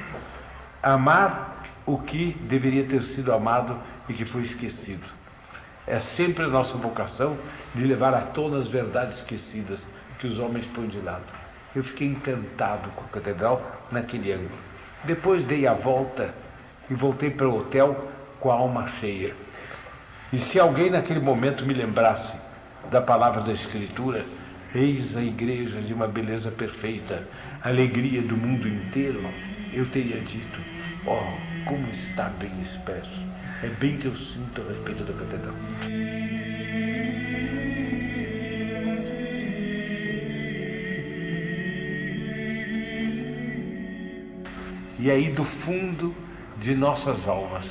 [0.82, 3.76] amar o que deveria ter sido amado
[4.08, 5.06] e que foi esquecido.
[5.86, 7.36] É sempre a nossa vocação
[7.74, 9.80] de levar à tona as verdades esquecidas
[10.20, 11.24] que os homens põem de lado.
[11.74, 14.50] Eu fiquei encantado com a catedral naquele ângulo.
[15.04, 16.34] Depois dei a volta
[16.90, 19.34] e voltei para o hotel com a alma cheia.
[20.32, 22.34] E se alguém naquele momento me lembrasse
[22.90, 24.24] da palavra da Escritura,
[24.74, 27.26] eis a igreja de uma beleza perfeita,
[27.62, 29.22] alegria do mundo inteiro,
[29.72, 30.60] eu teria dito,
[31.06, 33.30] oh, como está bem expresso.
[33.62, 36.19] É bem que eu sinto a respeito da catedral.
[45.02, 46.14] E aí, do fundo
[46.58, 47.64] de nossas almas,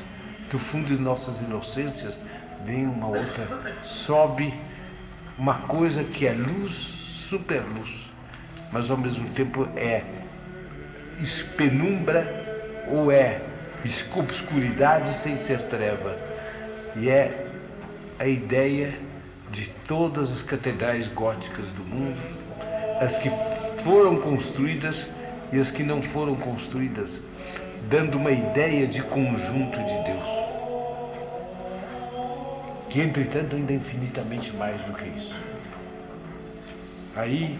[0.50, 2.20] do fundo de nossas inocências,
[2.66, 4.52] vem uma outra, sobe
[5.38, 6.74] uma coisa que é luz,
[7.30, 8.12] super luz,
[8.72, 10.04] mas ao mesmo tempo é
[11.56, 12.26] penumbra
[12.88, 13.42] ou é
[14.16, 16.18] obscuridade sem ser treva.
[16.96, 17.46] E é
[18.18, 18.98] a ideia
[19.52, 22.18] de todas as catedrais góticas do mundo,
[23.00, 23.30] as que
[23.84, 25.08] foram construídas
[25.52, 27.20] e as que não foram construídas,
[27.90, 30.40] dando uma ideia de conjunto de Deus.
[32.90, 35.36] Que, entretanto, ainda é infinitamente mais do que isso.
[37.16, 37.58] Aí,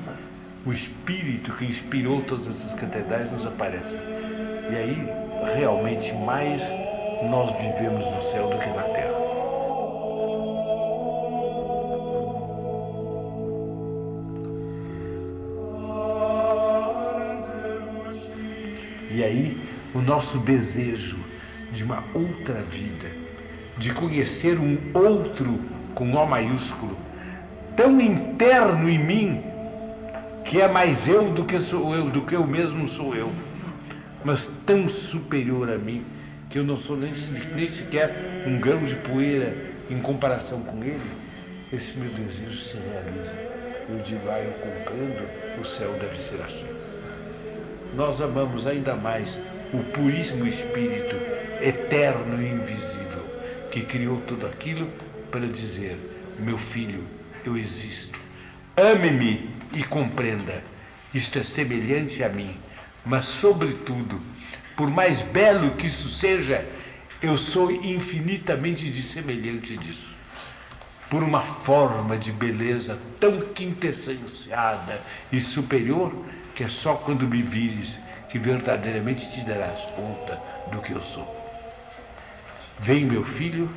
[0.66, 3.96] o Espírito que inspirou todas essas catedrais nos aparece.
[4.72, 5.10] E aí,
[5.56, 6.62] realmente mais
[7.30, 9.09] nós vivemos no céu do que na terra.
[19.20, 19.58] E aí,
[19.94, 21.18] o nosso desejo
[21.74, 23.08] de uma outra vida,
[23.78, 25.60] de conhecer um outro
[25.94, 26.98] com O maiúsculo,
[27.76, 29.44] tão interno em mim,
[30.46, 33.30] que é mais eu do que sou eu, do que eu mesmo sou eu
[34.24, 36.06] mas tão superior a mim
[36.50, 37.14] que eu não sou nem,
[37.56, 39.54] nem sequer um grão de poeira
[39.90, 41.12] em comparação com ele,
[41.72, 43.36] esse meu desejo se realiza.
[43.90, 45.28] Eu digo, ah, eu compreendo,
[45.62, 46.79] o céu deve ser assim.
[47.94, 49.38] Nós amamos ainda mais
[49.74, 51.16] o puríssimo Espírito
[51.62, 53.26] eterno e invisível
[53.72, 54.90] que criou tudo aquilo
[55.32, 55.98] para dizer:
[56.40, 57.04] meu filho,
[57.46, 58.20] eu existo.
[58.78, 60.64] Ame-me e compreenda.
[61.14, 62.56] Isto é semelhante a mim
[63.06, 64.22] mas, sobretudo,
[64.76, 66.66] por mais belo que isso seja,
[67.22, 70.16] eu sou infinitamente dissemelhante disso.
[71.10, 76.14] Por uma forma de beleza tão quintessenciada e superior,
[76.60, 77.98] que é só quando me vires
[78.28, 80.38] que verdadeiramente te darás conta
[80.70, 81.26] do que eu sou.
[82.80, 83.70] Vem, meu filho,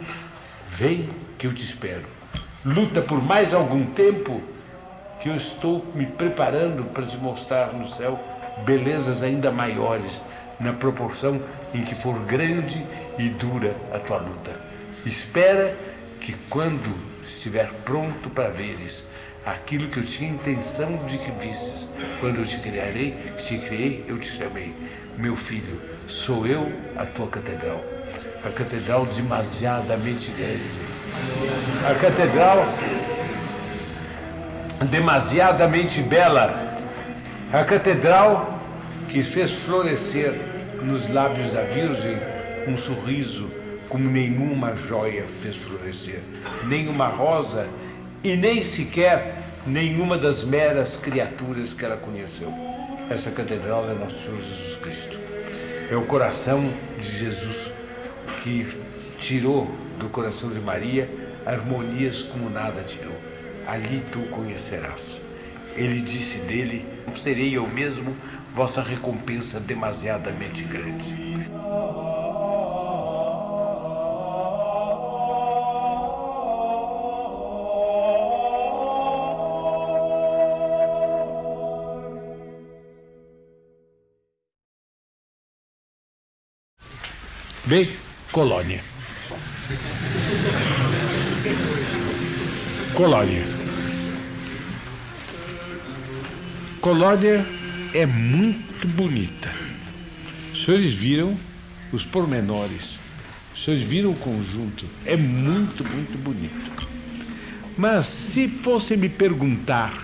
[0.76, 1.09] vem
[1.39, 2.03] que eu te espero.
[2.64, 4.43] Luta por mais algum tempo
[5.20, 8.18] que eu estou me preparando para te mostrar no céu
[8.64, 10.20] belezas ainda maiores
[10.59, 11.41] na proporção
[11.72, 12.85] em que for grande
[13.16, 14.61] e dura a tua luta.
[15.07, 15.76] Espera
[16.20, 16.93] que quando
[17.28, 19.05] estiver pronto para veres
[19.45, 21.86] aquilo que eu tinha intenção de que visses,
[22.20, 24.74] quando eu te criarei, te criei, eu te chamei.
[25.18, 27.84] Meu filho, sou eu a tua catedral.
[28.45, 30.62] A catedral demasiadamente grande.
[31.88, 32.64] A catedral
[34.90, 36.78] demasiadamente bela
[37.53, 38.59] A catedral
[39.09, 40.34] que fez florescer
[40.82, 42.18] nos lábios da Virgem
[42.66, 43.51] um sorriso
[43.88, 46.22] como nenhuma joia fez florescer,
[46.66, 47.66] nenhuma rosa
[48.23, 52.53] e nem sequer nenhuma das meras criaturas que ela conheceu.
[53.11, 55.18] Essa catedral é nosso Senhor Jesus Cristo.
[55.91, 57.73] É o coração de Jesus
[58.43, 58.66] que
[59.18, 61.09] tirou do coração de Maria
[61.45, 63.16] harmonias como nada tirou.
[63.66, 65.20] Ali tu conhecerás.
[65.77, 66.85] Ele disse dele:
[67.16, 68.16] Serei eu mesmo
[68.55, 71.33] vossa recompensa demasiadamente grande.
[87.73, 87.89] Bem,
[88.31, 88.83] colônia.
[92.93, 93.45] Colônia.
[96.83, 97.47] Colônia
[97.95, 99.51] é muito bonita.
[100.53, 101.35] Os senhores viram
[101.91, 102.99] os pormenores.
[103.55, 104.85] Os senhores viram o conjunto.
[105.07, 106.87] É muito, muito bonito.
[107.79, 109.95] Mas se fosse me perguntar,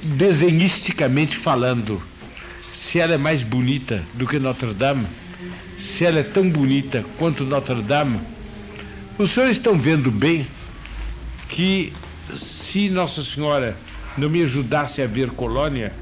[0.00, 2.00] desenhisticamente falando,
[2.72, 5.08] se ela é mais bonita do que Notre Dame,
[5.78, 8.20] se ela é tão bonita quanto Notre Dame,
[9.18, 10.46] os senhores estão vendo bem
[11.48, 11.92] que
[12.36, 13.76] se Nossa Senhora
[14.16, 15.92] não me ajudasse a ver Colônia,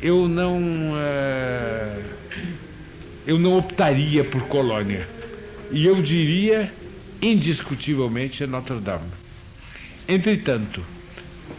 [0.00, 0.58] eu não
[0.92, 2.02] uh,
[3.26, 5.08] eu não optaria por Colônia.
[5.70, 6.72] E eu diria
[7.20, 9.10] indiscutivelmente é Notre Dame.
[10.08, 10.82] Entretanto,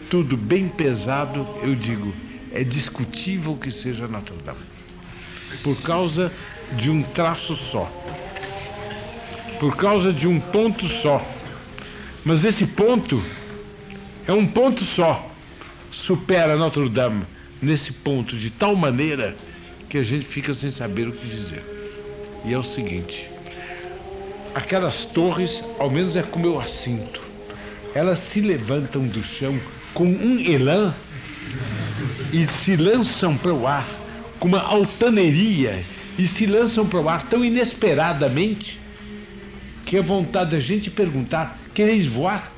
[0.08, 2.12] tudo bem pesado, eu digo,
[2.52, 4.58] é discutível que seja Notre Dame.
[5.62, 6.32] Por causa
[6.72, 7.90] de um traço só.
[9.58, 11.24] Por causa de um ponto só.
[12.24, 13.22] Mas esse ponto
[14.26, 15.28] é um ponto só.
[15.90, 17.24] Supera Notre Dame
[17.60, 19.36] nesse ponto de tal maneira
[19.88, 21.62] que a gente fica sem saber o que dizer.
[22.44, 23.28] E é o seguinte:
[24.54, 27.20] aquelas torres, ao menos é como eu as sinto,
[27.94, 29.58] elas se levantam do chão
[29.92, 30.94] com um elan
[32.32, 33.86] e se lançam para o ar
[34.38, 35.84] com uma altaneria
[36.20, 38.78] e se lançam para o ar tão inesperadamente
[39.86, 42.52] que a vontade da gente perguntar: quereis voar?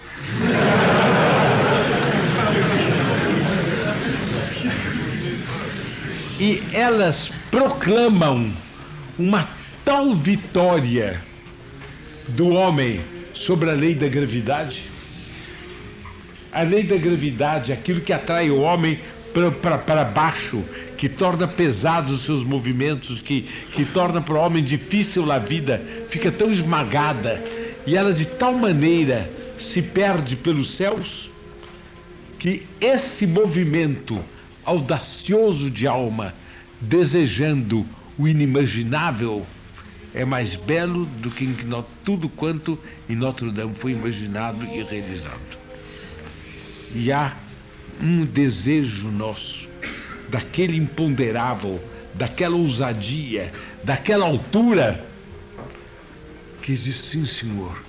[6.41, 8.53] e elas proclamam
[9.17, 9.49] uma
[9.85, 11.21] tal vitória
[12.27, 13.01] do homem
[13.33, 14.91] sobre a lei da gravidade.
[16.51, 18.99] A lei da gravidade, aquilo que atrai o homem
[19.87, 20.65] para baixo,
[21.03, 23.40] que torna pesados os seus movimentos, que,
[23.72, 27.42] que torna para o homem difícil a vida, fica tão esmagada,
[27.84, 29.28] e ela de tal maneira
[29.59, 31.28] se perde pelos céus,
[32.38, 34.20] que esse movimento
[34.64, 36.32] audacioso de alma,
[36.80, 37.84] desejando
[38.16, 39.44] o inimaginável,
[40.14, 41.53] é mais belo do que
[42.05, 42.78] tudo quanto
[43.09, 45.59] em Notre Dame foi imaginado e realizado.
[46.94, 47.36] E há
[48.00, 49.62] um desejo nosso,
[50.33, 51.78] daquele imponderável,
[52.14, 53.53] daquela ousadia,
[53.85, 55.05] daquela altura,
[56.62, 57.85] que diz: sim, senhor,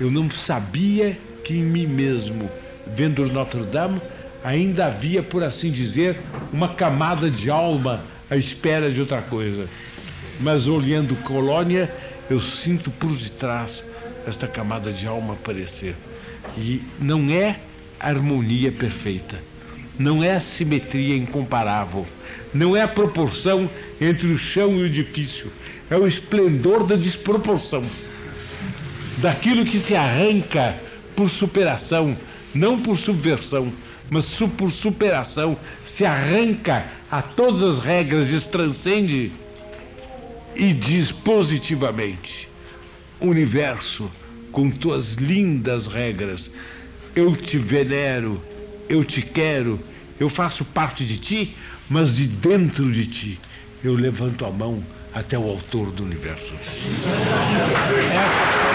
[0.00, 2.48] eu não sabia que em mim mesmo,
[2.94, 4.00] vendo Notre Dame,
[4.44, 6.16] ainda havia, por assim dizer,
[6.52, 9.68] uma camada de alma à espera de outra coisa.
[10.40, 11.92] Mas olhando Colônia,
[12.30, 13.82] eu sinto por detrás
[14.24, 15.96] esta camada de alma aparecer.
[16.56, 17.58] E não é
[17.98, 19.40] harmonia perfeita,
[19.98, 22.06] não é a simetria incomparável,
[22.54, 23.68] não é a proporção
[24.00, 25.52] entre o chão e o edifício,
[25.90, 27.84] é o esplendor da desproporção,
[29.18, 30.76] daquilo que se arranca
[31.16, 32.16] por superação,
[32.54, 33.72] não por subversão,
[34.10, 34.26] mas
[34.56, 39.32] por superação, se arranca a todas as regras e transcende
[40.54, 42.48] e diz positivamente:
[43.20, 44.10] Universo,
[44.50, 46.50] com tuas lindas regras,
[47.14, 48.40] eu te venero,
[48.88, 49.78] eu te quero,
[50.18, 51.56] eu faço parte de ti,
[51.88, 53.40] mas de dentro de ti
[53.82, 54.82] eu levanto a mão
[55.12, 56.54] até o autor do universo.
[58.12, 58.67] É.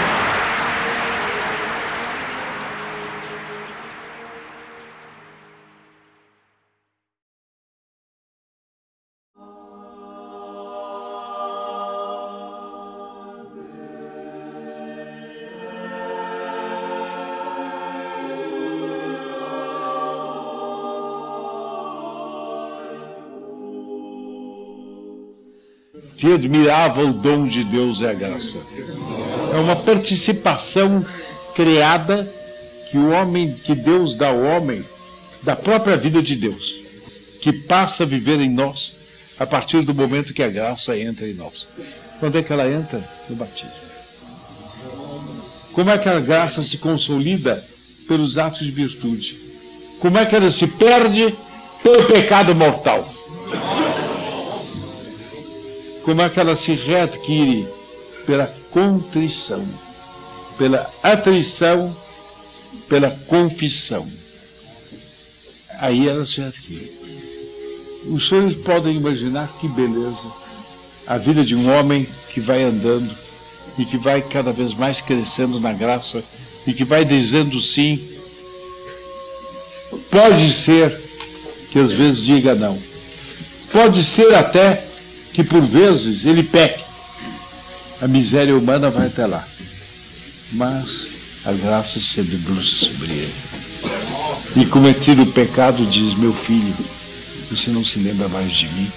[26.24, 28.56] Que admirável dom de Deus é a graça.
[29.52, 31.04] É uma participação
[31.54, 32.26] criada
[32.90, 34.82] que o homem, que Deus dá ao homem
[35.42, 36.76] da própria vida de Deus.
[37.42, 38.94] que passa a viver em nós
[39.38, 41.66] a partir do momento que a graça entra em nós.
[42.18, 43.06] Quando é que ela entra?
[43.28, 43.70] No batismo.
[45.74, 47.62] Como é que a graça se consolida?
[48.08, 49.36] Pelos atos de virtude.
[50.00, 51.36] Como é que ela se perde?
[51.82, 53.13] Pelo pecado mortal.
[56.04, 57.66] Como é que ela se readquire?
[58.26, 59.66] Pela contrição,
[60.58, 61.94] pela atrição,
[62.88, 64.10] pela confissão.
[65.78, 66.92] Aí ela se adquire.
[68.06, 70.30] Os senhores podem imaginar que beleza
[71.06, 73.14] a vida de um homem que vai andando
[73.78, 76.22] e que vai cada vez mais crescendo na graça
[76.66, 78.10] e que vai dizendo sim.
[80.10, 81.00] Pode ser
[81.70, 82.78] que às vezes diga não.
[83.72, 84.84] Pode ser até
[85.34, 86.84] que por vezes ele peque.
[88.00, 89.46] A miséria humana vai até lá.
[90.52, 91.08] Mas
[91.44, 93.34] a graça se debruça sobre ele.
[94.56, 96.74] E cometido o pecado, diz: Meu filho,
[97.50, 98.90] você não se lembra mais de mim?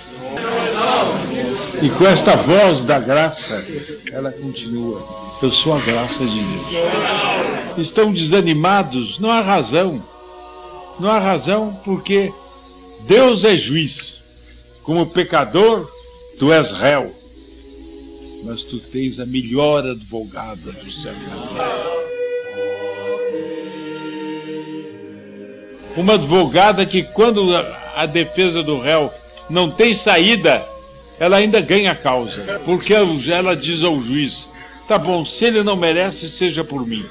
[1.82, 3.66] E com esta voz da graça,
[4.12, 7.88] ela continua: Eu sou a graça de Deus.
[7.88, 10.04] Estão desanimados, não há razão.
[11.00, 12.32] Não há razão porque
[13.08, 14.16] Deus é juiz.
[14.84, 15.88] Como pecador,
[16.38, 17.14] tu és réu.
[18.44, 21.14] Mas tu tens a melhor advogada do céu.
[25.96, 27.56] Uma advogada que, quando
[27.96, 29.12] a defesa do réu
[29.50, 30.64] não tem saída,
[31.20, 34.48] ela ainda ganha a causa, porque ela diz ao juiz:
[34.88, 37.04] tá bom, se ele não merece, seja por mim.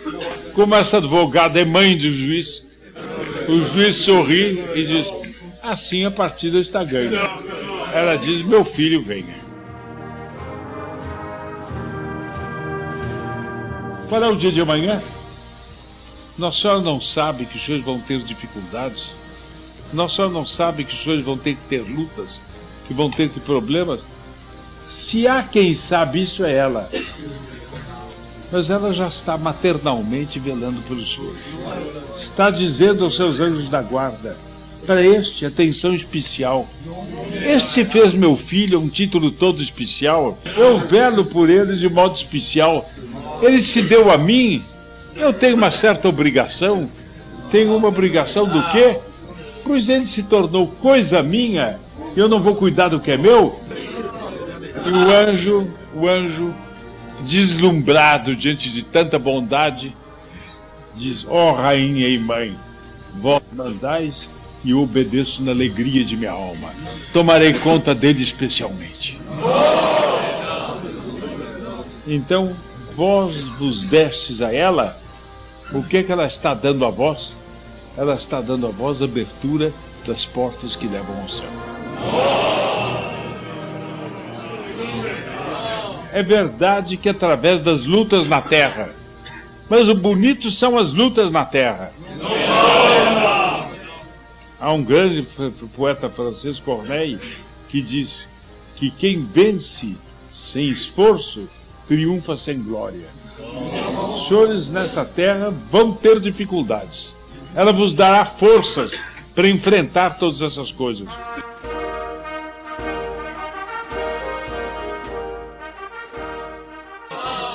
[0.55, 2.63] Como essa advogada é mãe do juiz,
[3.49, 5.07] o juiz sorri e diz:
[5.61, 7.29] assim a partida está ganha.
[7.97, 9.35] Ela diz: meu filho, venha.
[14.07, 15.01] Qual é o dia de amanhã?
[16.37, 19.07] Nossa Senhora não sabe que os senhores vão ter dificuldades.
[19.95, 22.39] Nossa Senhora não sabe que os senhores vão ter que ter lutas
[22.87, 24.01] que vão ter problemas.
[25.01, 26.91] Se há quem sabe isso é ela.
[28.53, 31.35] Mas ela já está maternalmente velando pelo Senhor.
[32.23, 34.37] Está dizendo aos seus anjos da guarda:
[34.87, 36.69] para este, atenção especial.
[37.45, 40.39] Este fez meu filho um título todo especial.
[40.57, 42.89] Eu velo por ele de modo especial.
[43.43, 44.63] Ele se deu a mim.
[45.15, 46.89] Eu tenho uma certa obrigação.
[47.51, 48.99] Tenho uma obrigação do quê?
[49.65, 51.79] Pois ele se tornou coisa minha
[52.17, 53.61] eu não vou cuidar do que é meu?
[54.87, 56.55] E o anjo, o anjo,
[57.27, 59.95] deslumbrado diante de tanta bondade,
[60.95, 62.57] diz: Ó oh, rainha e mãe,
[63.21, 64.27] vós mandais
[64.67, 66.71] e obedeço na alegria de minha alma.
[67.13, 69.17] Tomarei conta dele especialmente.
[72.05, 72.55] Então,
[72.97, 74.99] vós vos destes a ela,
[75.73, 77.31] o que é que ela está dando a vós?
[77.97, 79.73] Ela está dando a vós abertura
[80.05, 81.49] das portas que levam ao céu.
[86.13, 88.89] É verdade que através das lutas na terra,
[89.71, 91.93] mas o bonito são as lutas na terra.
[94.59, 95.27] Há um grande
[95.77, 97.21] poeta francês, Corneille,
[97.69, 98.27] que diz
[98.77, 99.95] que quem vence
[100.35, 101.47] sem esforço
[101.87, 103.07] triunfa sem glória.
[103.39, 107.13] Os senhores nessa terra vão ter dificuldades.
[107.55, 108.99] Ela vos dará forças
[109.35, 111.09] para enfrentar todas essas coisas.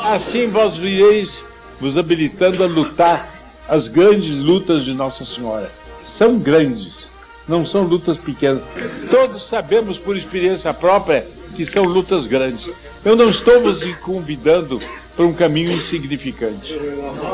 [0.03, 1.31] Assim vós vireis
[1.79, 3.27] vos habilitando a lutar
[3.67, 5.71] as grandes lutas de Nossa Senhora.
[6.21, 7.07] São grandes,
[7.47, 8.61] não são lutas pequenas.
[9.09, 12.71] Todos sabemos por experiência própria que são lutas grandes.
[13.03, 14.79] Eu não estou vos convidando
[15.15, 16.73] para um caminho insignificante.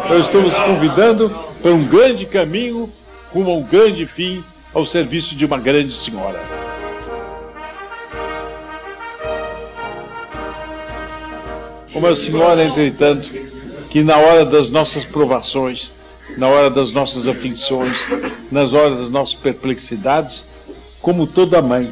[0.09, 1.29] Eu estou vos convidando
[1.61, 2.89] para um grande caminho
[3.33, 4.41] rumo a um grande fim
[4.73, 6.41] ao serviço de uma grande senhora.
[11.93, 13.29] Uma senhora, entretanto,
[13.89, 15.91] que na hora das nossas provações,
[16.37, 17.97] na hora das nossas aflições,
[18.51, 20.43] nas horas das nossas perplexidades,
[21.01, 21.91] como toda mãe,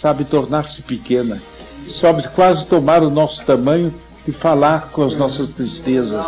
[0.00, 1.42] sabe tornar-se pequena,
[1.88, 3.92] sabe quase tomar o nosso tamanho
[4.26, 6.24] e falar com as nossas tristezas,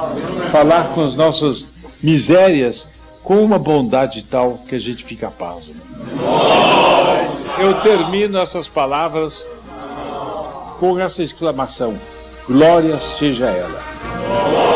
[0.53, 1.65] falar com as nossas
[2.03, 2.87] misérias,
[3.25, 5.75] com uma bondade tal que a gente fica pasmo.
[7.59, 9.43] Eu termino essas palavras
[10.79, 11.99] com essa exclamação.
[12.47, 14.68] Glória seja ela.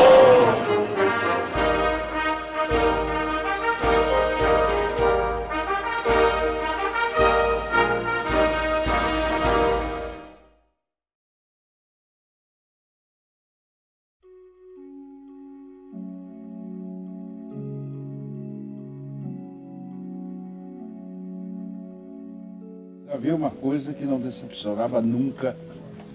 [23.43, 25.57] Uma coisa que não decepcionava nunca,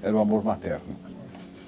[0.02, 0.96] era o amor materno.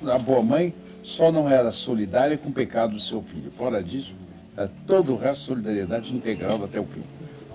[0.06, 3.52] A boa mãe só não era solidária com o pecado do seu filho.
[3.58, 4.16] Fora disso,
[4.56, 7.04] era todo o resto solidariedade integral até o fim.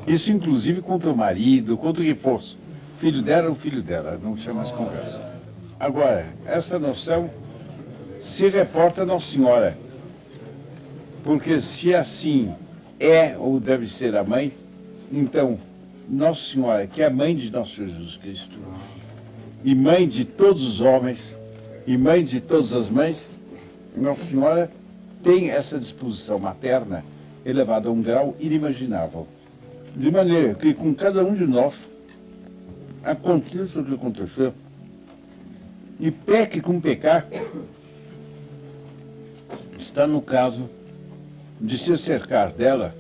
[0.06, 2.56] Isso inclusive contra o marido, contra quem fosse.
[2.98, 5.18] Filho dela é o filho dela, não tinha mais conversa.
[5.80, 7.30] Agora, essa noção
[8.20, 9.78] se reporta a Nossa Senhora.
[11.22, 12.54] Porque se assim
[13.00, 14.52] é ou deve ser a mãe,
[15.10, 15.58] então
[16.08, 18.58] Nossa Senhora, que é mãe de nosso Jesus Cristo,
[19.64, 21.18] e mãe de todos os homens,
[21.86, 23.42] e mãe de todas as mães,
[23.96, 24.70] Nossa Senhora
[25.22, 27.04] tem essa disposição materna
[27.44, 29.26] elevada a um grau inimaginável.
[29.96, 31.74] De maneira que com cada um de nós
[33.02, 34.52] aconteça o que acontecer,
[36.00, 37.26] e peque com pecar,
[39.78, 40.68] está no caso
[41.60, 42.94] de se cercar dela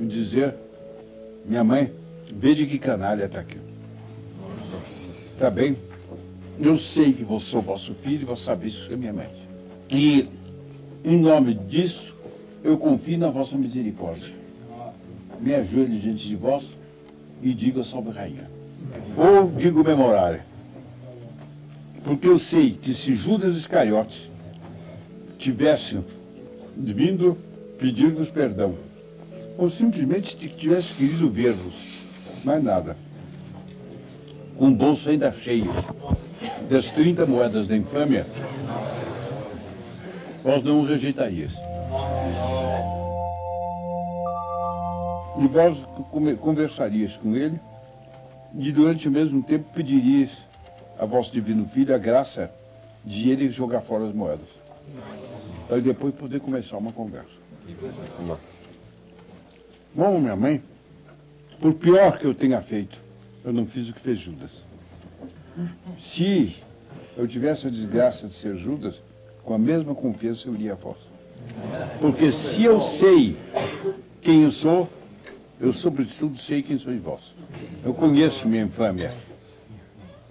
[0.00, 0.54] e dizer,
[1.44, 1.92] minha mãe,
[2.36, 3.58] veja que canalha está aqui.
[5.32, 5.76] Está bem?
[6.60, 9.28] Eu sei que vou sou vosso filho e vou saber isso é minha mãe.
[9.90, 10.28] E,
[11.04, 12.14] em nome disso,
[12.62, 14.32] eu confio na vossa misericórdia.
[15.40, 16.64] Me ajoelho diante de vós
[17.42, 18.50] e digo a salve rainha.
[19.16, 20.44] Ou digo memorária.
[22.04, 24.30] Porque eu sei que se Judas Iscariotes
[25.38, 25.98] tivesse
[26.76, 27.36] vindo
[27.78, 28.74] pedir-vos perdão,
[29.58, 31.95] ou simplesmente tivesse querido ver-vos,
[32.46, 32.96] mais nada,
[34.56, 35.66] com o bolso ainda cheio
[36.70, 38.24] das 30 moedas da infâmia,
[40.44, 41.54] vós não o rejeitarias.
[45.38, 45.76] E vós
[46.40, 47.58] conversarias com ele,
[48.54, 50.46] e durante o mesmo tempo pedirias
[50.98, 52.50] a vosso divino filho a graça
[53.04, 54.48] de ele jogar fora as moedas.
[55.66, 57.44] Para depois poder começar uma conversa.
[59.92, 60.62] Bom, minha mãe,
[61.60, 62.98] por pior que eu tenha feito,
[63.44, 64.50] eu não fiz o que fez Judas.
[65.98, 66.56] Se
[67.16, 69.00] eu tivesse a desgraça de ser Judas,
[69.42, 70.96] com a mesma confiança eu iria a vós.
[72.00, 73.36] Porque se eu sei
[74.20, 74.88] quem eu sou,
[75.60, 77.34] eu sobretudo sei quem sois vós.
[77.84, 79.14] Eu conheço minha infâmia,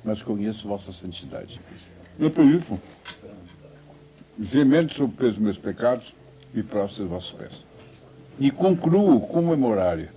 [0.04, 1.60] mas conheço vossa santidade.
[2.20, 2.80] Eu isso,
[4.40, 6.14] gemendo sobre o peso dos meus pecados,
[6.54, 7.66] e prostro aos vossos pés.
[8.40, 10.10] E concluo com memorário.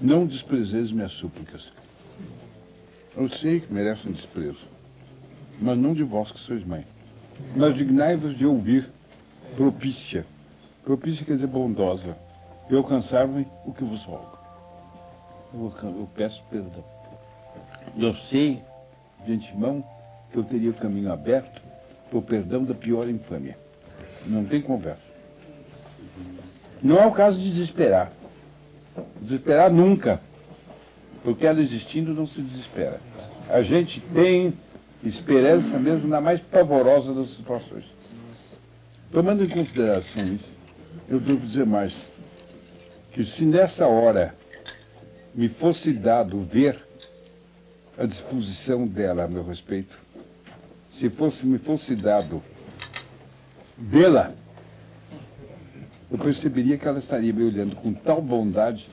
[0.00, 1.72] Não desprezeis minhas súplicas.
[3.16, 4.66] Eu sei que merecem desprezo,
[5.60, 6.84] mas não de vós que sois mãe.
[7.54, 8.90] Mas dignai-vos de ouvir
[9.56, 10.26] propícia.
[10.82, 12.16] Propícia quer dizer bondosa.
[12.70, 14.38] E alcançar-me o que vos rogo.
[15.52, 16.84] Eu, eu peço perdão.
[17.96, 18.62] Eu sei,
[19.24, 19.84] de antemão,
[20.32, 21.62] que eu teria o caminho aberto
[22.08, 23.56] para o perdão da pior infâmia.
[24.26, 25.02] Não tem conversa.
[26.82, 28.10] Não é o caso de desesperar.
[29.20, 30.20] Desesperar nunca.
[31.22, 33.00] Porque ela existindo não se desespera.
[33.48, 34.54] A gente tem
[35.02, 37.84] esperança mesmo na mais pavorosa das situações.
[39.10, 40.50] Tomando em consideração isso,
[41.08, 41.94] eu devo dizer mais.
[43.12, 44.34] Que se nessa hora
[45.34, 46.76] me fosse dado ver
[47.96, 49.98] a disposição dela a meu respeito,
[50.98, 52.42] se fosse, me fosse dado
[53.76, 54.32] vê-la
[56.14, 58.88] eu perceberia que ela estaria me olhando com tal bondade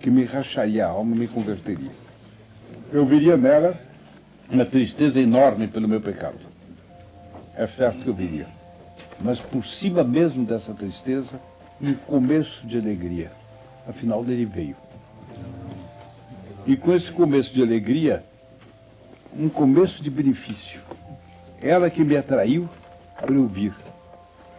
[0.00, 1.90] que me racharia a alma e me converteria.
[2.90, 3.78] Eu viria nela
[4.48, 6.38] uma tristeza enorme pelo meu pecado.
[7.54, 8.46] É certo que eu viria.
[9.20, 11.38] Mas por cima mesmo dessa tristeza,
[11.78, 13.30] um começo de alegria.
[13.86, 14.76] Afinal, ele veio.
[16.66, 18.24] E com esse começo de alegria,
[19.38, 20.80] um começo de benefício.
[21.60, 22.66] Ela que me atraiu
[23.20, 23.74] para eu vir.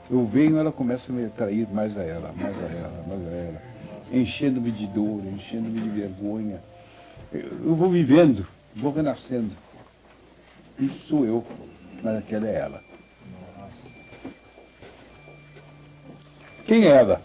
[0.10, 3.32] Eu venho, ela começa a me atrair mais a ela, mais a ela, mais a
[3.32, 3.62] ela,
[4.12, 6.62] enchendo-me de dor, enchendo-me de vergonha.
[7.34, 8.46] Eu vou vivendo,
[8.76, 9.52] vou renascendo.
[10.80, 11.46] Isso sou eu,
[12.04, 12.84] mas aquela é ela.
[16.68, 17.22] Quem é ela?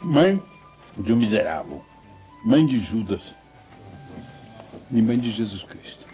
[0.00, 0.42] Mãe
[0.96, 1.84] de um miserável,
[2.44, 3.34] mãe de Judas
[4.90, 6.06] e mãe de Jesus Cristo.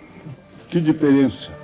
[0.69, 1.62] Que diferença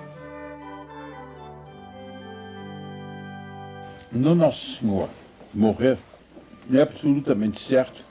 [4.19, 5.09] no Nosso Senhor
[5.55, 5.97] morrer,
[6.73, 8.05] é absolutamente certo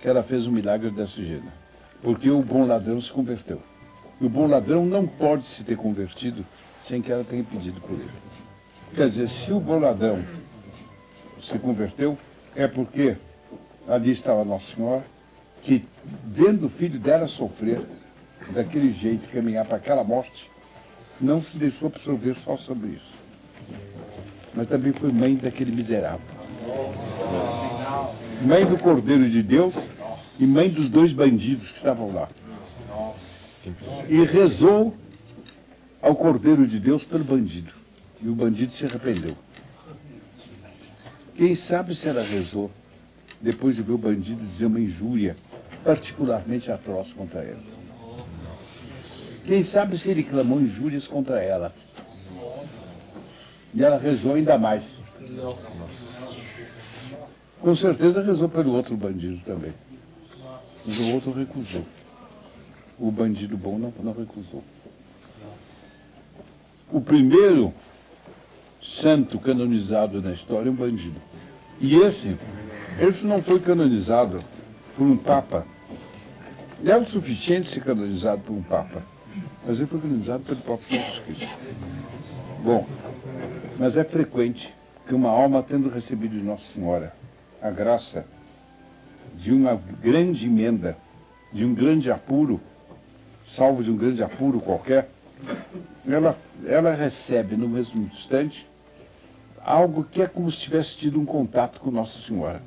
[0.00, 1.52] que ela fez um milagre desse gênero.
[2.00, 3.60] Porque o bom ladrão se converteu.
[4.20, 6.46] E o bom ladrão não pode se ter convertido
[6.86, 8.10] sem que ela tenha pedido por ele.
[8.94, 10.24] Quer dizer, se o bom ladrão
[11.42, 12.16] se converteu,
[12.54, 13.16] é porque
[13.88, 15.04] ali estava Nossa Senhora,
[15.62, 15.84] que
[16.24, 17.80] vendo o filho dela sofrer
[18.50, 20.48] daquele jeito, caminhar para aquela morte,
[21.20, 23.19] não se deixou absorver só sobre isso
[24.54, 26.20] mas também foi mãe daquele miserável.
[28.42, 29.74] Mãe do Cordeiro de Deus
[30.38, 32.28] e mãe dos dois bandidos que estavam lá.
[34.08, 34.96] e rezou
[36.00, 37.72] ao Cordeiro de Deus pelo bandido.
[38.22, 39.36] E o bandido se arrependeu.
[41.34, 42.70] Quem sabe se ela rezou
[43.40, 45.36] depois de ver o bandido dizer uma injúria
[45.82, 47.62] particularmente atroz contra ela.
[49.46, 51.74] Quem sabe se ele clamou injúrias contra ela.
[53.74, 54.82] E ela rezou ainda mais.
[57.60, 59.72] Com certeza rezou pelo outro bandido também.
[60.84, 61.84] Mas o outro recusou.
[62.98, 64.64] O bandido bom não, não recusou.
[66.90, 67.72] O primeiro
[68.82, 71.20] santo canonizado na história é um bandido.
[71.80, 72.36] E esse,
[73.00, 74.42] esse não foi canonizado
[74.96, 75.66] por um papa.
[76.84, 79.02] É o suficiente ser canonizado por um papa.
[79.66, 81.48] Mas ele foi canonizado pelo próprio Jesus Cristo.
[82.64, 82.86] Bom,
[83.80, 84.74] mas é frequente
[85.08, 87.14] que uma alma, tendo recebido de Nossa Senhora
[87.62, 88.26] a graça
[89.34, 90.98] de uma grande emenda,
[91.50, 92.60] de um grande apuro,
[93.48, 95.08] salvo de um grande apuro qualquer,
[96.06, 98.68] ela, ela recebe no mesmo instante
[99.64, 102.60] algo que é como se tivesse tido um contato com Nossa Senhora.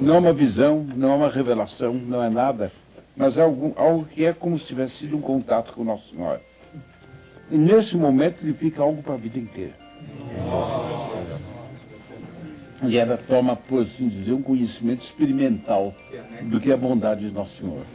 [0.00, 2.72] Não é uma visão, não é uma revelação, não é nada,
[3.14, 6.40] mas é algo, algo que é como se tivesse sido um contato com Nossa Senhora.
[7.50, 9.85] E nesse momento ele fica algo para a vida inteira.
[10.44, 11.36] Nossa Senhora.
[12.82, 15.94] E ela toma, por assim dizer, um conhecimento experimental
[16.42, 17.34] do que é a bondade de.
[17.34, 17.86] Nossa Senhora.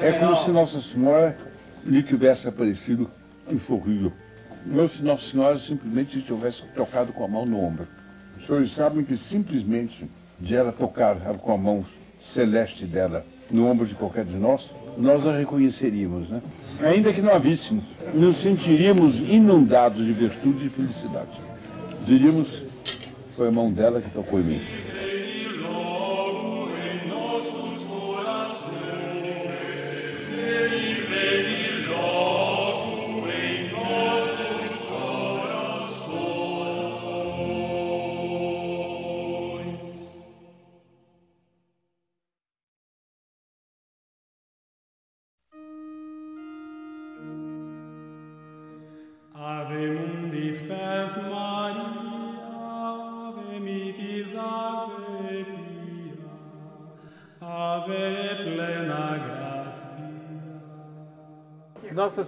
[0.00, 1.36] É como se Nossa Senhora
[1.84, 3.10] lhe tivesse aparecido
[3.50, 4.12] em sorriso.
[4.74, 7.86] Ou se Nossa Senhora simplesmente tivesse tocado com a mão no ombro.
[8.38, 11.84] Os senhores sabem que simplesmente de ela tocar com a mão
[12.22, 16.42] celeste dela no ombro de qualquer de nós, nós a reconheceríamos, né?
[16.82, 17.84] Ainda que não a víssemos,
[18.14, 21.40] nos sentiríamos inundados de virtude e de felicidade.
[22.06, 22.62] Diríamos,
[23.36, 24.60] foi a mão dela que tocou em mim.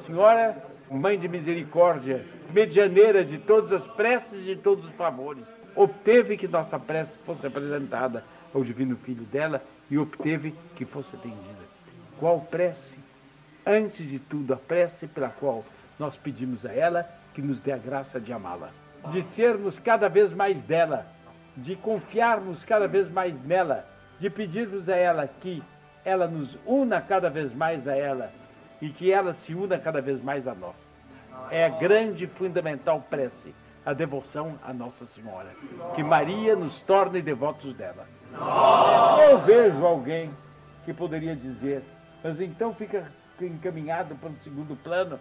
[0.02, 0.56] Senhora,
[0.90, 5.44] Mãe de Misericórdia, medianeira de todas as preces e de todos os favores,
[5.74, 8.24] obteve que nossa prece fosse apresentada
[8.54, 11.62] ao Divino Filho dela e obteve que fosse atendida.
[12.18, 12.96] Qual prece?
[13.66, 15.64] Antes de tudo, a prece pela qual
[15.98, 18.70] nós pedimos a ela que nos dê a graça de amá-la,
[19.10, 21.06] de sermos cada vez mais dela,
[21.56, 23.86] de confiarmos cada vez mais nela,
[24.20, 25.62] de pedirmos a ela que
[26.04, 28.30] ela nos una cada vez mais a ela
[28.82, 30.74] e que ela se una cada vez mais a nós.
[31.50, 33.54] É a grande e fundamental prece,
[33.86, 35.50] a devoção a Nossa Senhora.
[35.94, 38.04] Que Maria nos torne devotos dela.
[39.30, 40.32] Eu vejo alguém
[40.84, 41.84] que poderia dizer,
[42.24, 43.06] mas então fica
[43.40, 45.18] encaminhado para o segundo plano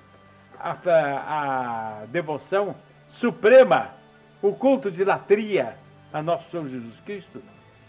[0.60, 2.76] a, a, a devoção
[3.10, 3.92] suprema,
[4.42, 5.78] o culto de latria
[6.12, 7.44] a nosso Senhor Jesus Cristo.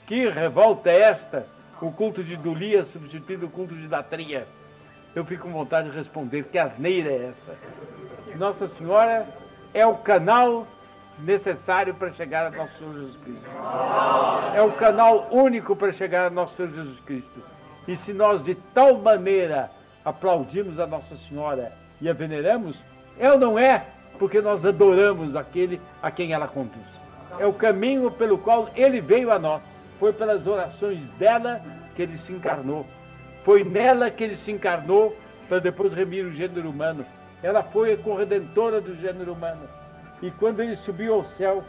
[0.07, 1.47] Que revolta é esta?
[1.81, 4.47] O culto de idolia substituindo o culto de latria
[5.15, 7.57] eu fico com vontade de responder que asneira é essa.
[8.37, 9.27] Nossa Senhora
[9.75, 10.67] é o canal
[11.19, 13.47] necessário para chegar a nosso Senhor Jesus Cristo.
[14.55, 17.43] É o canal único para chegar a nosso Senhor Jesus Cristo.
[17.87, 19.71] E se nós de tal maneira
[20.05, 22.77] aplaudimos a Nossa Senhora e a veneramos,
[23.19, 23.85] é ou não é
[24.19, 26.87] porque nós adoramos aquele a quem ela conduz.
[27.39, 29.63] É o caminho pelo qual ele veio a nós.
[29.99, 31.61] Foi pelas orações dela
[31.95, 32.87] que ele se encarnou.
[33.45, 35.17] Foi nela que ele se encarnou
[35.49, 37.05] para depois remir o gênero humano.
[37.43, 39.69] Ela foi a corredentora do gênero humano.
[40.23, 41.65] E quando ele subiu ao céu,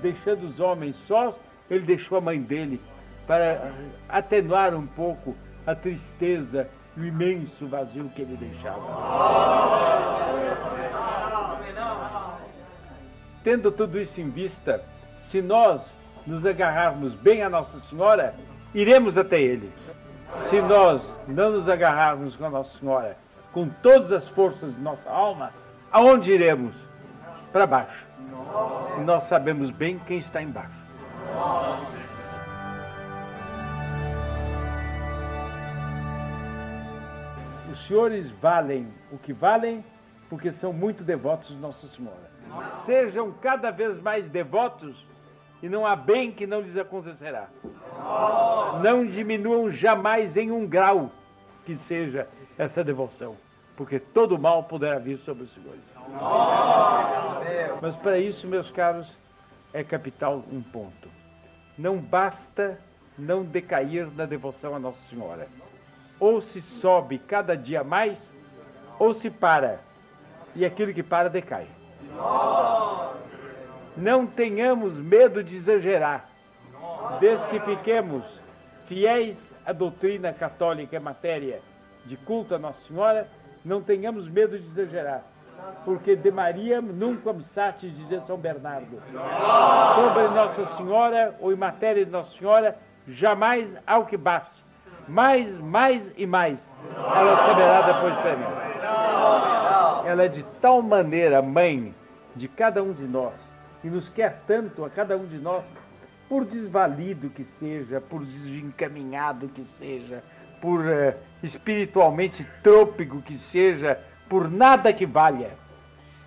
[0.00, 1.34] deixando os homens sós,
[1.68, 2.80] ele deixou a mãe dele
[3.26, 3.72] para
[4.08, 5.34] atenuar um pouco
[5.66, 8.80] a tristeza e o imenso vazio que ele deixava.
[13.42, 14.80] Tendo tudo isso em vista,
[15.30, 15.80] se nós
[16.26, 18.34] nos agarrarmos bem a Nossa Senhora,
[18.74, 19.72] iremos até Ele
[20.48, 23.16] se nós não nos agarrarmos com a Nossa Senhora,
[23.52, 25.50] com todas as forças de nossa alma,
[25.90, 26.74] aonde iremos?
[27.52, 28.06] Para baixo.
[28.98, 30.76] E nós sabemos bem quem está embaixo.
[37.72, 39.84] Os senhores valem o que valem
[40.28, 42.30] porque são muito devotos de Nossa Senhora.
[42.84, 44.96] Sejam cada vez mais devotos
[45.62, 47.48] e não há bem que não lhes acontecerá.
[48.82, 51.10] Não diminuam jamais em um grau
[51.64, 52.28] que seja
[52.58, 53.36] essa devoção,
[53.76, 55.80] porque todo mal poderá vir sobre os senhores.
[57.80, 59.10] Mas para isso, meus caros,
[59.72, 61.08] é capital um ponto.
[61.76, 62.78] Não basta
[63.18, 65.48] não decair na devoção a Nossa Senhora.
[66.18, 68.18] Ou se sobe cada dia mais,
[68.98, 69.80] ou se para.
[70.54, 71.66] E aquilo que para decai.
[73.96, 76.28] Não tenhamos medo de exagerar,
[77.20, 78.24] desde que fiquemos
[78.86, 81.60] fiéis à doutrina católica em matéria
[82.04, 83.26] de culto a Nossa Senhora,
[83.64, 85.24] não tenhamos medo de exagerar
[85.84, 89.00] porque de Maria nunca sate, dizia São Bernardo.
[89.94, 92.76] Sobre Nossa Senhora, ou em matéria de Nossa Senhora,
[93.08, 94.64] jamais há o que baste.
[95.08, 96.58] Mais, mais e mais.
[96.96, 100.08] Ela saberá depois para mim.
[100.08, 101.94] Ela é de tal maneira mãe
[102.34, 103.34] de cada um de nós,
[103.86, 105.64] e nos quer tanto a cada um de nós,
[106.28, 110.24] por desvalido que seja, por desencaminhado que seja,
[110.60, 113.96] por uh, espiritualmente trôpego que seja,
[114.28, 115.50] por nada que valha.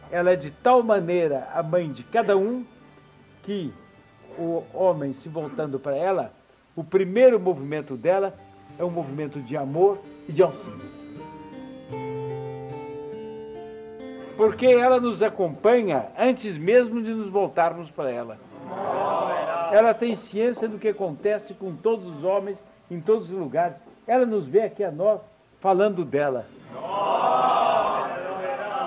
[0.10, 2.66] Ela é de tal maneira a mãe de cada um
[3.44, 3.74] que
[4.38, 6.34] o homem se voltando para ela,
[6.78, 8.34] o primeiro movimento dela
[8.78, 10.00] é um movimento de amor
[10.30, 10.99] e de auxílio.
[14.40, 18.38] Porque ela nos acompanha antes mesmo de nos voltarmos para ela.
[19.74, 22.58] Ela tem ciência do que acontece com todos os homens
[22.90, 23.76] em todos os lugares.
[24.08, 25.20] Ela nos vê aqui a nós
[25.60, 26.46] falando dela.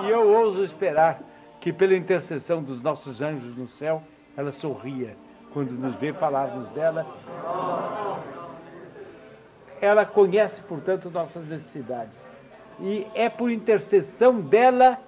[0.07, 1.21] E eu ouso esperar
[1.61, 4.03] que, pela intercessão dos nossos anjos no céu,
[4.35, 5.15] ela sorria
[5.53, 7.07] quando nos vê falarmos dela.
[9.83, 12.19] Ela conhece, portanto, nossas necessidades.
[12.81, 14.99] E é por intercessão dela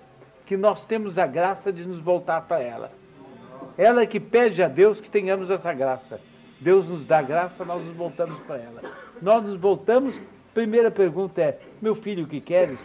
[0.47, 2.93] que nós temos a graça de nos voltar para ela.
[3.77, 6.21] Ela que pede a Deus que tenhamos essa graça.
[6.61, 8.83] Deus nos dá graça, nós nos voltamos para ela.
[9.21, 10.15] Nós nos voltamos,
[10.53, 12.79] primeira pergunta é: meu filho, o que queres?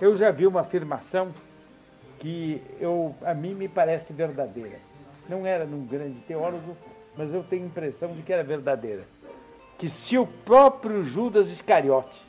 [0.00, 1.32] Eu já vi uma afirmação
[2.18, 4.78] que eu, a mim me parece verdadeira.
[5.28, 6.76] Não era num grande teólogo,
[7.16, 9.04] mas eu tenho a impressão de que era verdadeira.
[9.78, 12.20] Que se o próprio Judas Iscariote,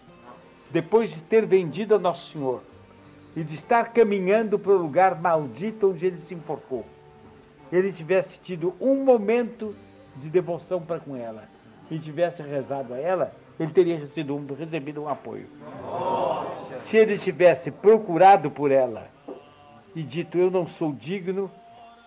[0.71, 2.61] depois de ter vendido a Nosso Senhor
[3.35, 6.85] e de estar caminhando para o lugar maldito onde ele se enforcou,
[7.71, 9.75] ele tivesse tido um momento
[10.17, 11.47] de devoção para com ela
[11.89, 15.47] e tivesse rezado a ela, ele teria recebido um, recebido um apoio.
[16.85, 19.09] Se ele tivesse procurado por ela
[19.95, 21.51] e dito: Eu não sou digno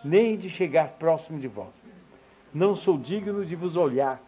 [0.05, 1.73] nem de chegar próximo de vós,
[2.55, 4.21] não sou digno de vos olhar,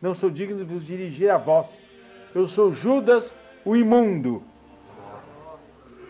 [0.00, 1.66] não sou digno de vos dirigir a vós,
[2.34, 3.32] eu sou Judas
[3.64, 4.42] o imundo,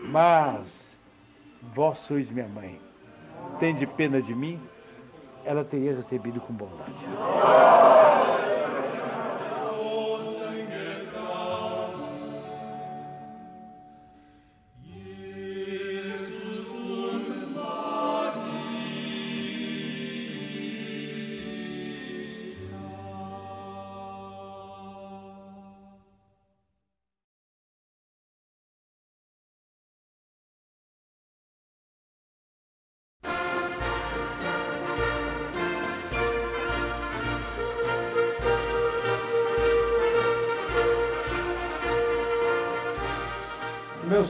[0.07, 0.85] mas
[1.75, 2.79] vós sois minha mãe,
[3.59, 4.59] tende pena de mim,
[5.43, 6.93] ela teria recebido com bondade.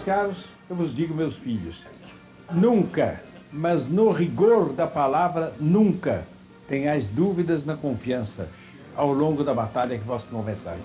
[0.08, 0.38] Caros,
[0.70, 1.84] eu vos digo, meus filhos,
[2.50, 6.26] nunca, mas no rigor da palavra, nunca
[6.66, 8.48] tenhais dúvidas na confiança
[8.96, 10.80] ao longo da batalha que vós conversais.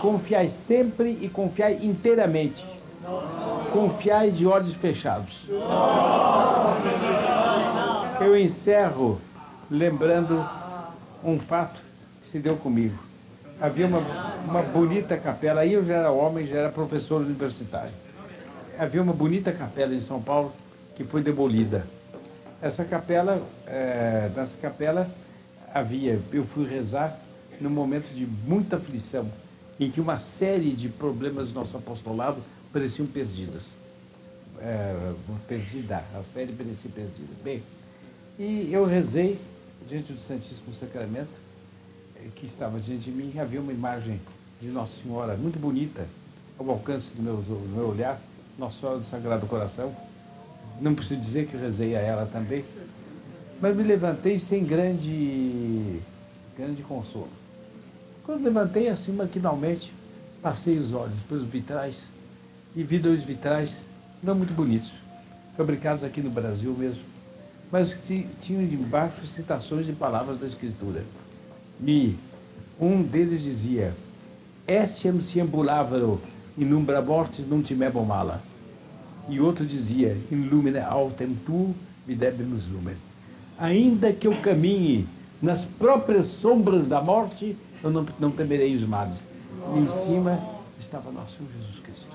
[0.00, 2.64] Confiai sempre e confiai inteiramente.
[3.70, 5.46] Confiai de olhos fechados.
[8.18, 9.20] Eu encerro
[9.70, 10.42] lembrando
[11.22, 11.82] um fato
[12.18, 13.09] que se deu comigo
[13.60, 13.98] havia uma,
[14.44, 17.92] uma bonita capela, aí eu já era homem, já era professor universitário.
[18.78, 20.52] Havia uma bonita capela em São Paulo
[20.96, 21.86] que foi demolida.
[22.62, 25.08] Essa capela, é, nessa capela
[25.72, 27.18] havia, eu fui rezar
[27.60, 29.30] num momento de muita aflição,
[29.78, 32.42] em que uma série de problemas do nosso apostolado
[32.72, 33.64] pareciam perdidas.
[34.62, 35.12] É,
[35.48, 37.32] perdida, a série parecia perdida.
[37.42, 37.62] Bem,
[38.38, 39.38] e eu rezei
[39.88, 41.49] diante do Santíssimo Sacramento
[42.34, 44.20] que estava diante de mim havia uma imagem
[44.60, 46.06] de Nossa Senhora muito bonita,
[46.58, 48.20] ao alcance do meu, do meu olhar,
[48.58, 49.94] Nossa Senhora do Sagrado Coração.
[50.80, 52.64] Não preciso dizer que rezei a ela também,
[53.60, 56.00] mas me levantei sem grande,
[56.56, 57.28] grande consolo.
[58.24, 59.92] Quando levantei assim maquinalmente,
[60.42, 62.02] passei os olhos pelos vitrais
[62.74, 63.80] e vi dois vitrais
[64.22, 64.94] não muito bonitos,
[65.56, 67.02] fabricados aqui no Brasil mesmo,
[67.72, 71.04] mas que tinham embaixo citações de palavras da Escritura
[71.80, 72.18] me
[72.80, 73.94] Um deles dizia:
[74.66, 76.18] Estiam siambulavero,
[76.56, 78.42] in umbra mortis non timebo mala.
[79.28, 81.74] E outro dizia: In lumine autem tu
[82.06, 82.96] videbimus lumen.
[83.58, 85.06] Ainda que eu caminhe
[85.42, 87.54] nas próprias sombras da morte,
[87.84, 89.16] eu não, não temerei os males.
[89.76, 90.40] E em cima
[90.78, 92.08] estava nosso Jesus Cristo.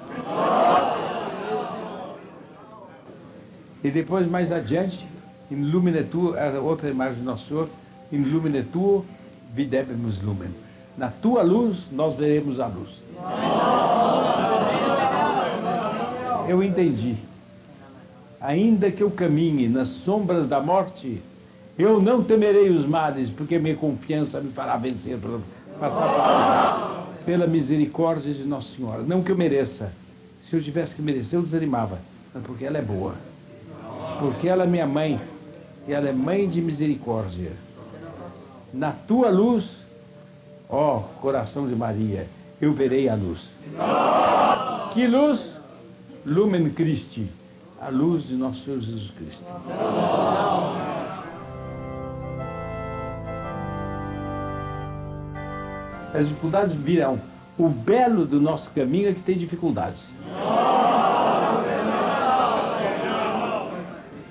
[3.84, 5.08] E depois, mais adiante,
[5.52, 7.70] in lumine tu, era outra imagem do nosso Senhor,
[8.12, 9.06] in lumine tu
[9.54, 10.50] videbimus lumen.
[10.98, 13.02] Na tua luz, nós veremos a luz.
[16.48, 17.16] Eu entendi.
[18.40, 21.22] Ainda que eu caminhe nas sombras da morte,
[21.78, 25.18] eu não temerei os males, porque minha confiança me fará vencer,
[25.80, 29.02] passar pela misericórdia de Nossa Senhora.
[29.02, 29.92] Não que eu mereça.
[30.42, 31.98] Se eu tivesse que merecer, eu desanimava.
[32.34, 33.16] Mas porque ela é boa.
[34.20, 35.20] Porque ela é minha mãe.
[35.88, 37.52] E ela é mãe de misericórdia.
[38.76, 39.88] Na tua luz,
[40.70, 42.28] ó coração de Maria,
[42.60, 43.52] eu verei a luz.
[44.92, 45.62] Que luz?
[46.26, 47.26] Lumen Christi.
[47.80, 49.46] A luz de nosso Senhor Jesus Cristo.
[56.14, 57.18] As dificuldades virão.
[57.58, 60.10] O belo do nosso caminho é que tem dificuldades.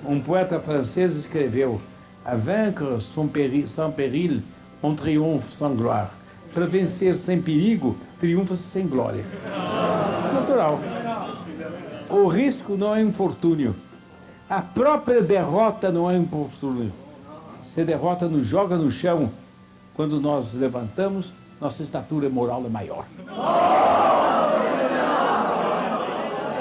[0.07, 1.81] Um poeta francês escreveu:
[2.25, 4.41] A vaincre sans péril, sans péril
[4.81, 6.11] on triomphe sans gloire.
[6.53, 9.23] Para vencer sem perigo, triunfa-se sem glória.
[10.33, 10.79] Natural.
[12.09, 13.75] O risco não é infortúnio.
[14.49, 16.91] A própria derrota não é infortúnio.
[17.59, 19.29] Se derrota nos joga no chão.
[19.95, 23.05] Quando nós levantamos, nossa estatura moral é maior.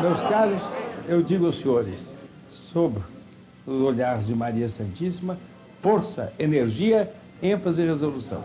[0.01, 0.63] Meus caros,
[1.09, 2.13] eu digo aos senhores,
[2.51, 2.99] sob
[3.67, 5.39] os olhares de Maria Santíssima,
[5.85, 7.13] força, energia,
[7.43, 8.43] ênfase e resolução.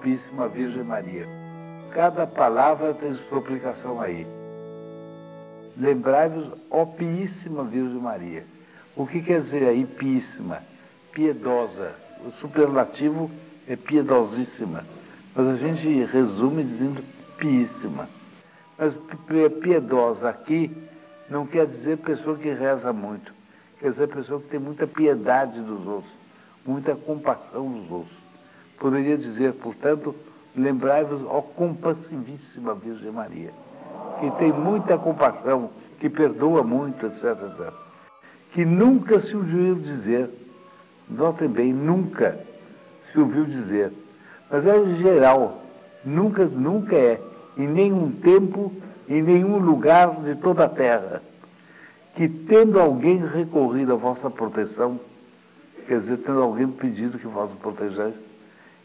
[0.00, 1.28] Obíssima Virgem Maria.
[1.92, 4.26] Cada palavra tem sua aplicação aí.
[5.76, 8.44] Lembrai-vos, opíssima Virgem Maria.
[8.96, 10.62] O que quer dizer aí píssima?
[11.12, 11.92] Piedosa.
[12.24, 13.30] O superlativo
[13.68, 14.86] é piedosíssima.
[15.34, 17.04] Mas a gente resume dizendo
[17.36, 18.08] píssima.
[18.78, 18.94] Mas
[19.60, 20.74] piedosa aqui
[21.28, 23.34] não quer dizer pessoa que reza muito.
[23.78, 26.12] Quer dizer pessoa que tem muita piedade dos outros,
[26.64, 28.19] muita compaixão dos outros.
[28.80, 30.14] Poderia dizer, portanto,
[30.56, 33.50] lembrai-vos, ó compassivíssima Virgem Maria,
[34.18, 35.68] que tem muita compaixão,
[36.00, 37.72] que perdoa muito, etc, etc.
[38.54, 40.30] Que nunca se ouviu dizer,
[41.10, 42.40] notem bem, nunca
[43.12, 43.92] se ouviu dizer,
[44.50, 45.60] mas é geral,
[46.02, 47.20] nunca, nunca é,
[47.58, 48.72] em nenhum tempo,
[49.06, 51.22] em nenhum lugar de toda a terra,
[52.16, 54.98] que tendo alguém recorrido à vossa proteção,
[55.86, 58.14] quer dizer, tendo alguém pedido que vós protejais,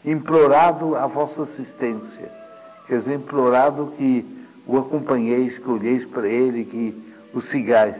[0.06, 2.30] implorado a vossa assistência,
[2.86, 4.24] quer dizer, implorado que
[4.66, 7.96] o acompanheis, que olheis para ele, que o sigais,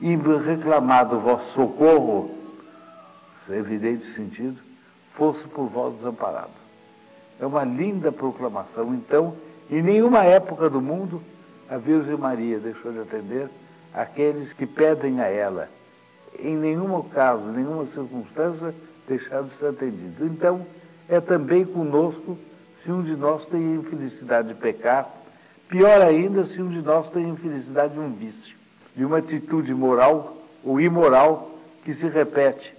[0.00, 2.30] e reclamado o vosso socorro,
[3.48, 4.58] é evidente sentido,
[5.14, 6.50] fosse por vós desamparado.
[7.40, 8.94] É uma linda proclamação.
[8.94, 9.34] Então,
[9.70, 11.22] em nenhuma época do mundo,
[11.68, 13.48] a Virgem Maria deixou de atender
[13.92, 15.68] aqueles que pedem a ela.
[16.38, 18.74] Em nenhum caso, em nenhuma circunstância,
[19.06, 20.26] deixaram de ser atendidos.
[20.26, 20.66] Então,
[21.08, 22.38] é também conosco
[22.82, 25.08] se um de nós tem a infelicidade de pecar,
[25.68, 28.54] pior ainda se um de nós tem a infelicidade de um vício,
[28.94, 31.50] de uma atitude moral ou imoral
[31.84, 32.74] que se repete.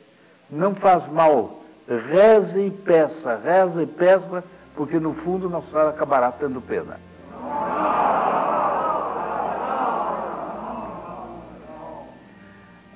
[0.49, 4.43] Não faz mal, reze e peça, reze e peça,
[4.75, 6.99] porque no fundo Nossa Senhora acabará tendo pena.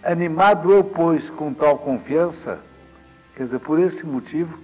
[0.03, 2.59] Animado eu, pois, com tal confiança,
[3.36, 4.57] quer dizer, por esse motivo,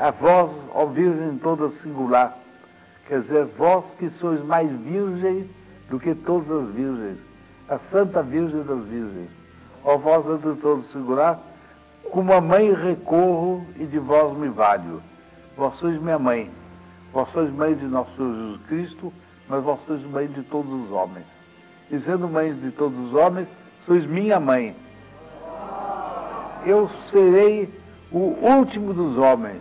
[0.00, 2.34] a vós, ó Virgem toda singular,
[3.06, 5.46] quer dizer, vós que sois mais virgens
[5.90, 7.18] do que todas as virgens,
[7.68, 9.28] a Santa Virgem das Virgens,
[9.84, 11.38] ó vós entre todos singular,
[12.10, 15.02] como a mãe recorro e de vós me valho.
[15.54, 16.50] Vós sois minha mãe,
[17.12, 19.12] vós sois mãe de nosso Senhor Jesus Cristo,
[19.50, 21.26] mas vós sois mãe de todos os homens.
[21.90, 23.48] E sendo mãe de todos os homens,
[23.84, 24.74] sois minha mãe.
[26.64, 27.68] eu serei
[28.10, 29.60] o último dos homens,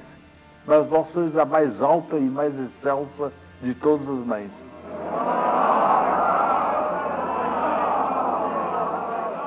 [0.69, 4.51] mas vós sois a mais alta e mais excelsa de todas as mães.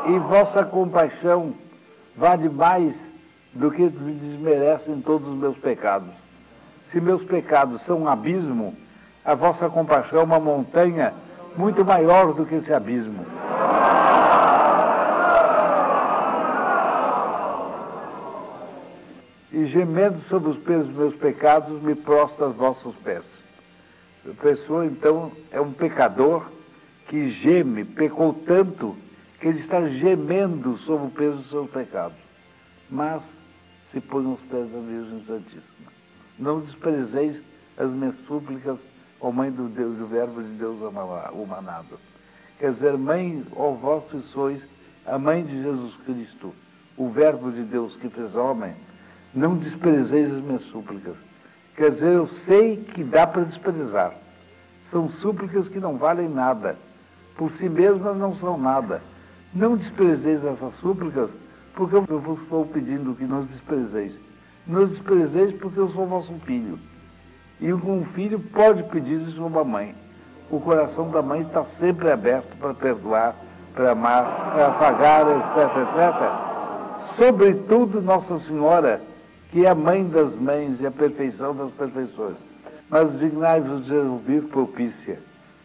[0.08, 1.54] E vossa compaixão
[2.16, 2.92] vale mais
[3.54, 6.08] do que me desmerecem todos os meus pecados.
[6.90, 8.74] Se meus pecados são um abismo,
[9.24, 11.14] a vossa compaixão é uma montanha
[11.56, 13.24] muito maior do que esse abismo.
[19.52, 23.22] E gemendo sobre os pesos dos meus pecados, me prostro aos vossos pés.
[24.28, 26.46] A pessoa, então, é um pecador
[27.08, 28.96] que geme, pecou tanto
[29.38, 32.16] que ele está gemendo sob o peso dos seus pecados.
[32.88, 33.20] Mas
[33.92, 35.92] se põe aos pés da Virgem Santíssima.
[36.38, 37.36] Não desprezeis
[37.76, 38.78] as minhas súplicas,
[39.20, 40.78] ó Mãe do, Deus, do Verbo de Deus
[41.32, 41.98] humanado.
[42.58, 44.62] Quer dizer, Mãe, ó vós que sois
[45.04, 46.54] a Mãe de Jesus Cristo,
[46.96, 48.74] o Verbo de Deus que fez homem,
[49.34, 51.14] não desprezeis as minhas súplicas.
[51.76, 54.12] Quer dizer, eu sei que dá para desprezar.
[54.90, 56.76] São súplicas que não valem nada.
[57.36, 59.00] Por si mesmas não são nada.
[59.54, 61.30] Não desprezeis essas súplicas,
[61.74, 64.12] porque eu vos estou pedindo que não desprezeis.
[64.66, 66.78] Não desprezeis porque eu sou vosso filho.
[67.60, 69.94] E um filho pode pedir isso a uma mãe.
[70.50, 73.34] O coração da mãe está sempre aberto para perdoar,
[73.74, 77.16] para amar, para pagar, etc, etc.
[77.16, 79.00] Sobretudo Nossa Senhora,
[79.52, 82.36] que é a mãe das mães e a perfeição das perfeições.
[82.88, 85.20] Mas dignai-vos de ouvir propícia.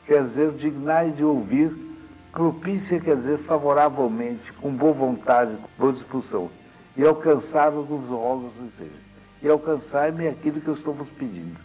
[0.05, 1.73] Quer dizer, dignai de ouvir
[2.33, 6.49] propícia, quer dizer, favoravelmente, com boa vontade, com boa disposição.
[6.97, 8.99] E alcançar-vos os rogos de Deus.
[9.41, 11.57] E alcançar-me aquilo que eu estou vos pedindo.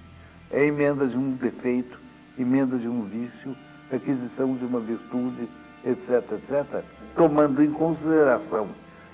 [0.53, 1.99] É emenda de um defeito,
[2.39, 3.57] emenda de um vício,
[3.93, 5.49] aquisição de uma virtude,
[5.85, 6.85] etc, etc,
[7.17, 8.69] tomando em consideração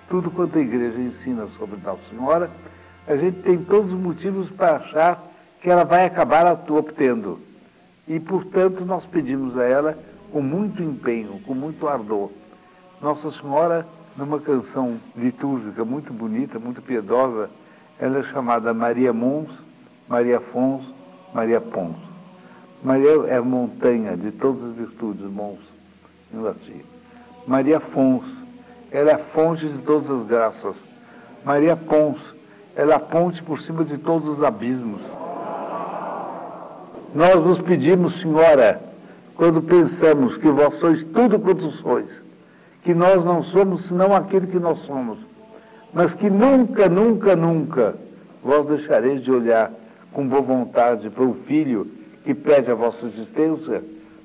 [0.08, 2.50] tudo quanto a igreja ensina sobre Nossa Senhora,
[3.08, 5.24] a gente tem todos os motivos para achar
[5.62, 7.40] que ela vai acabar obtendo.
[8.06, 9.98] E, portanto, nós pedimos a ela
[10.30, 12.30] com muito empenho, com muito ardor.
[13.00, 17.48] Nossa Senhora, numa canção litúrgica muito bonita, muito piedosa,
[17.98, 19.48] ela é chamada Maria Mons,
[20.06, 20.94] Maria Afonso,
[21.32, 21.96] Maria Pons.
[22.82, 25.60] Maria é montanha de todas as virtudes, Mons,
[26.32, 26.82] em latim.
[27.46, 28.24] Maria Fons,
[28.92, 30.76] ela é a fonte de todas as graças.
[31.42, 32.18] Maria Pons,
[32.78, 35.00] ela ponte por cima de todos os abismos.
[37.12, 38.80] Nós nos pedimos, Senhora,
[39.34, 42.08] quando pensamos que vós sois tudo quanto sois,
[42.84, 45.18] que nós não somos senão aquilo que nós somos,
[45.92, 47.96] mas que nunca, nunca, nunca
[48.44, 49.72] vós deixareis de olhar
[50.12, 51.90] com boa vontade para o filho
[52.22, 53.82] que pede a vossa existência,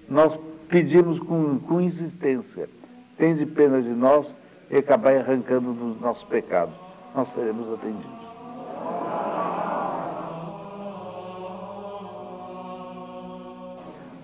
[0.08, 0.32] nós
[0.70, 2.70] pedimos com, com insistência,
[3.18, 4.28] tende pena de nós
[4.70, 6.76] e acabar arrancando dos nossos pecados.
[7.16, 8.23] Nós seremos atendidos.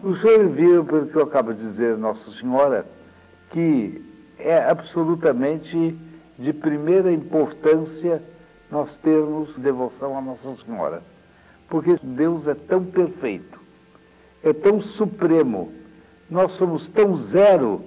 [0.02, 2.86] O senhor viu, pelo que eu acabo de dizer, Nossa Senhora,
[3.52, 4.02] que
[4.40, 5.95] é absolutamente
[6.38, 8.23] de primeira importância
[8.72, 11.03] nós termos devoção a Nossa Senhora.
[11.68, 13.60] Porque Deus é tão perfeito,
[14.41, 15.72] é tão supremo,
[16.30, 17.84] nós somos tão zero,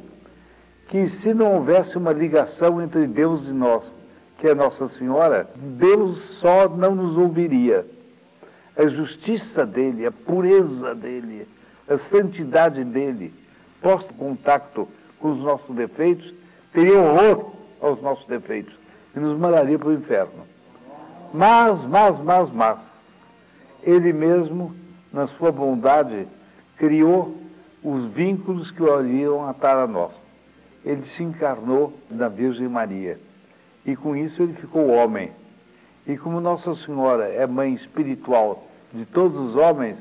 [0.88, 3.82] que se não houvesse uma ligação entre Deus e nós,
[4.42, 7.86] que é Nossa Senhora, Deus só não nos ouviria.
[8.76, 11.46] A justiça dele, a pureza dele,
[11.88, 13.32] a santidade dele,
[13.80, 14.88] posto contato
[15.20, 16.34] com os nossos defeitos,
[16.72, 18.74] teria horror aos nossos defeitos
[19.14, 20.44] e nos mandaria para o inferno.
[21.32, 22.78] Mas, mas, mas, mas,
[23.84, 24.74] ele mesmo,
[25.12, 26.26] na sua bondade,
[26.76, 27.36] criou
[27.80, 30.10] os vínculos que o iriam atar a nós.
[30.84, 33.20] Ele se encarnou na Virgem Maria
[33.84, 35.30] e com isso ele ficou homem.
[36.06, 39.96] E como Nossa Senhora é mãe espiritual de todos os homens,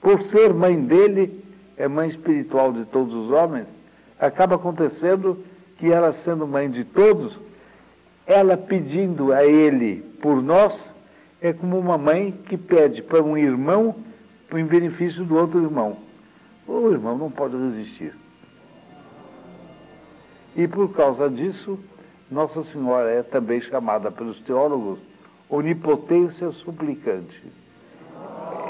[0.00, 1.44] por ser mãe dele,
[1.76, 3.66] é mãe espiritual de todos os homens,
[4.18, 5.38] acaba acontecendo
[5.78, 7.36] que ela, sendo mãe de todos,
[8.26, 10.72] ela pedindo a ele por nós,
[11.40, 13.96] é como uma mãe que pede para um irmão
[14.52, 15.96] em benefício do outro irmão.
[16.66, 18.14] O irmão não pode resistir.
[20.54, 21.78] E por causa disso,
[22.32, 24.98] Nossa Senhora é também chamada pelos teólogos
[25.50, 27.42] onipotência suplicante.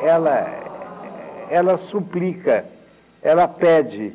[0.02, 0.72] Ela
[1.48, 2.64] ela suplica,
[3.22, 4.14] ela pede,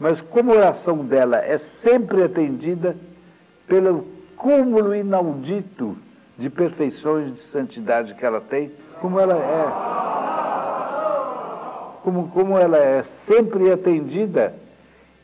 [0.00, 2.96] mas como a oração dela é sempre atendida
[3.66, 4.06] pelo
[4.36, 5.94] cúmulo inaudito
[6.38, 8.70] de perfeições de santidade que ela tem,
[9.02, 9.66] como ela é,
[12.02, 14.54] como, como ela é sempre atendida,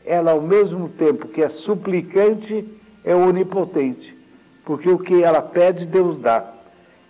[0.05, 4.23] ela ao mesmo tempo que é suplicante, é onipotente.
[4.65, 6.53] porque o que ela pede, Deus dá.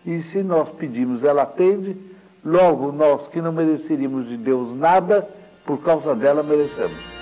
[0.06, 1.96] E se nós pedimos, ela atende,
[2.44, 5.28] logo nós que não mereceríamos de Deus nada,
[5.66, 7.13] por causa dela merecemos.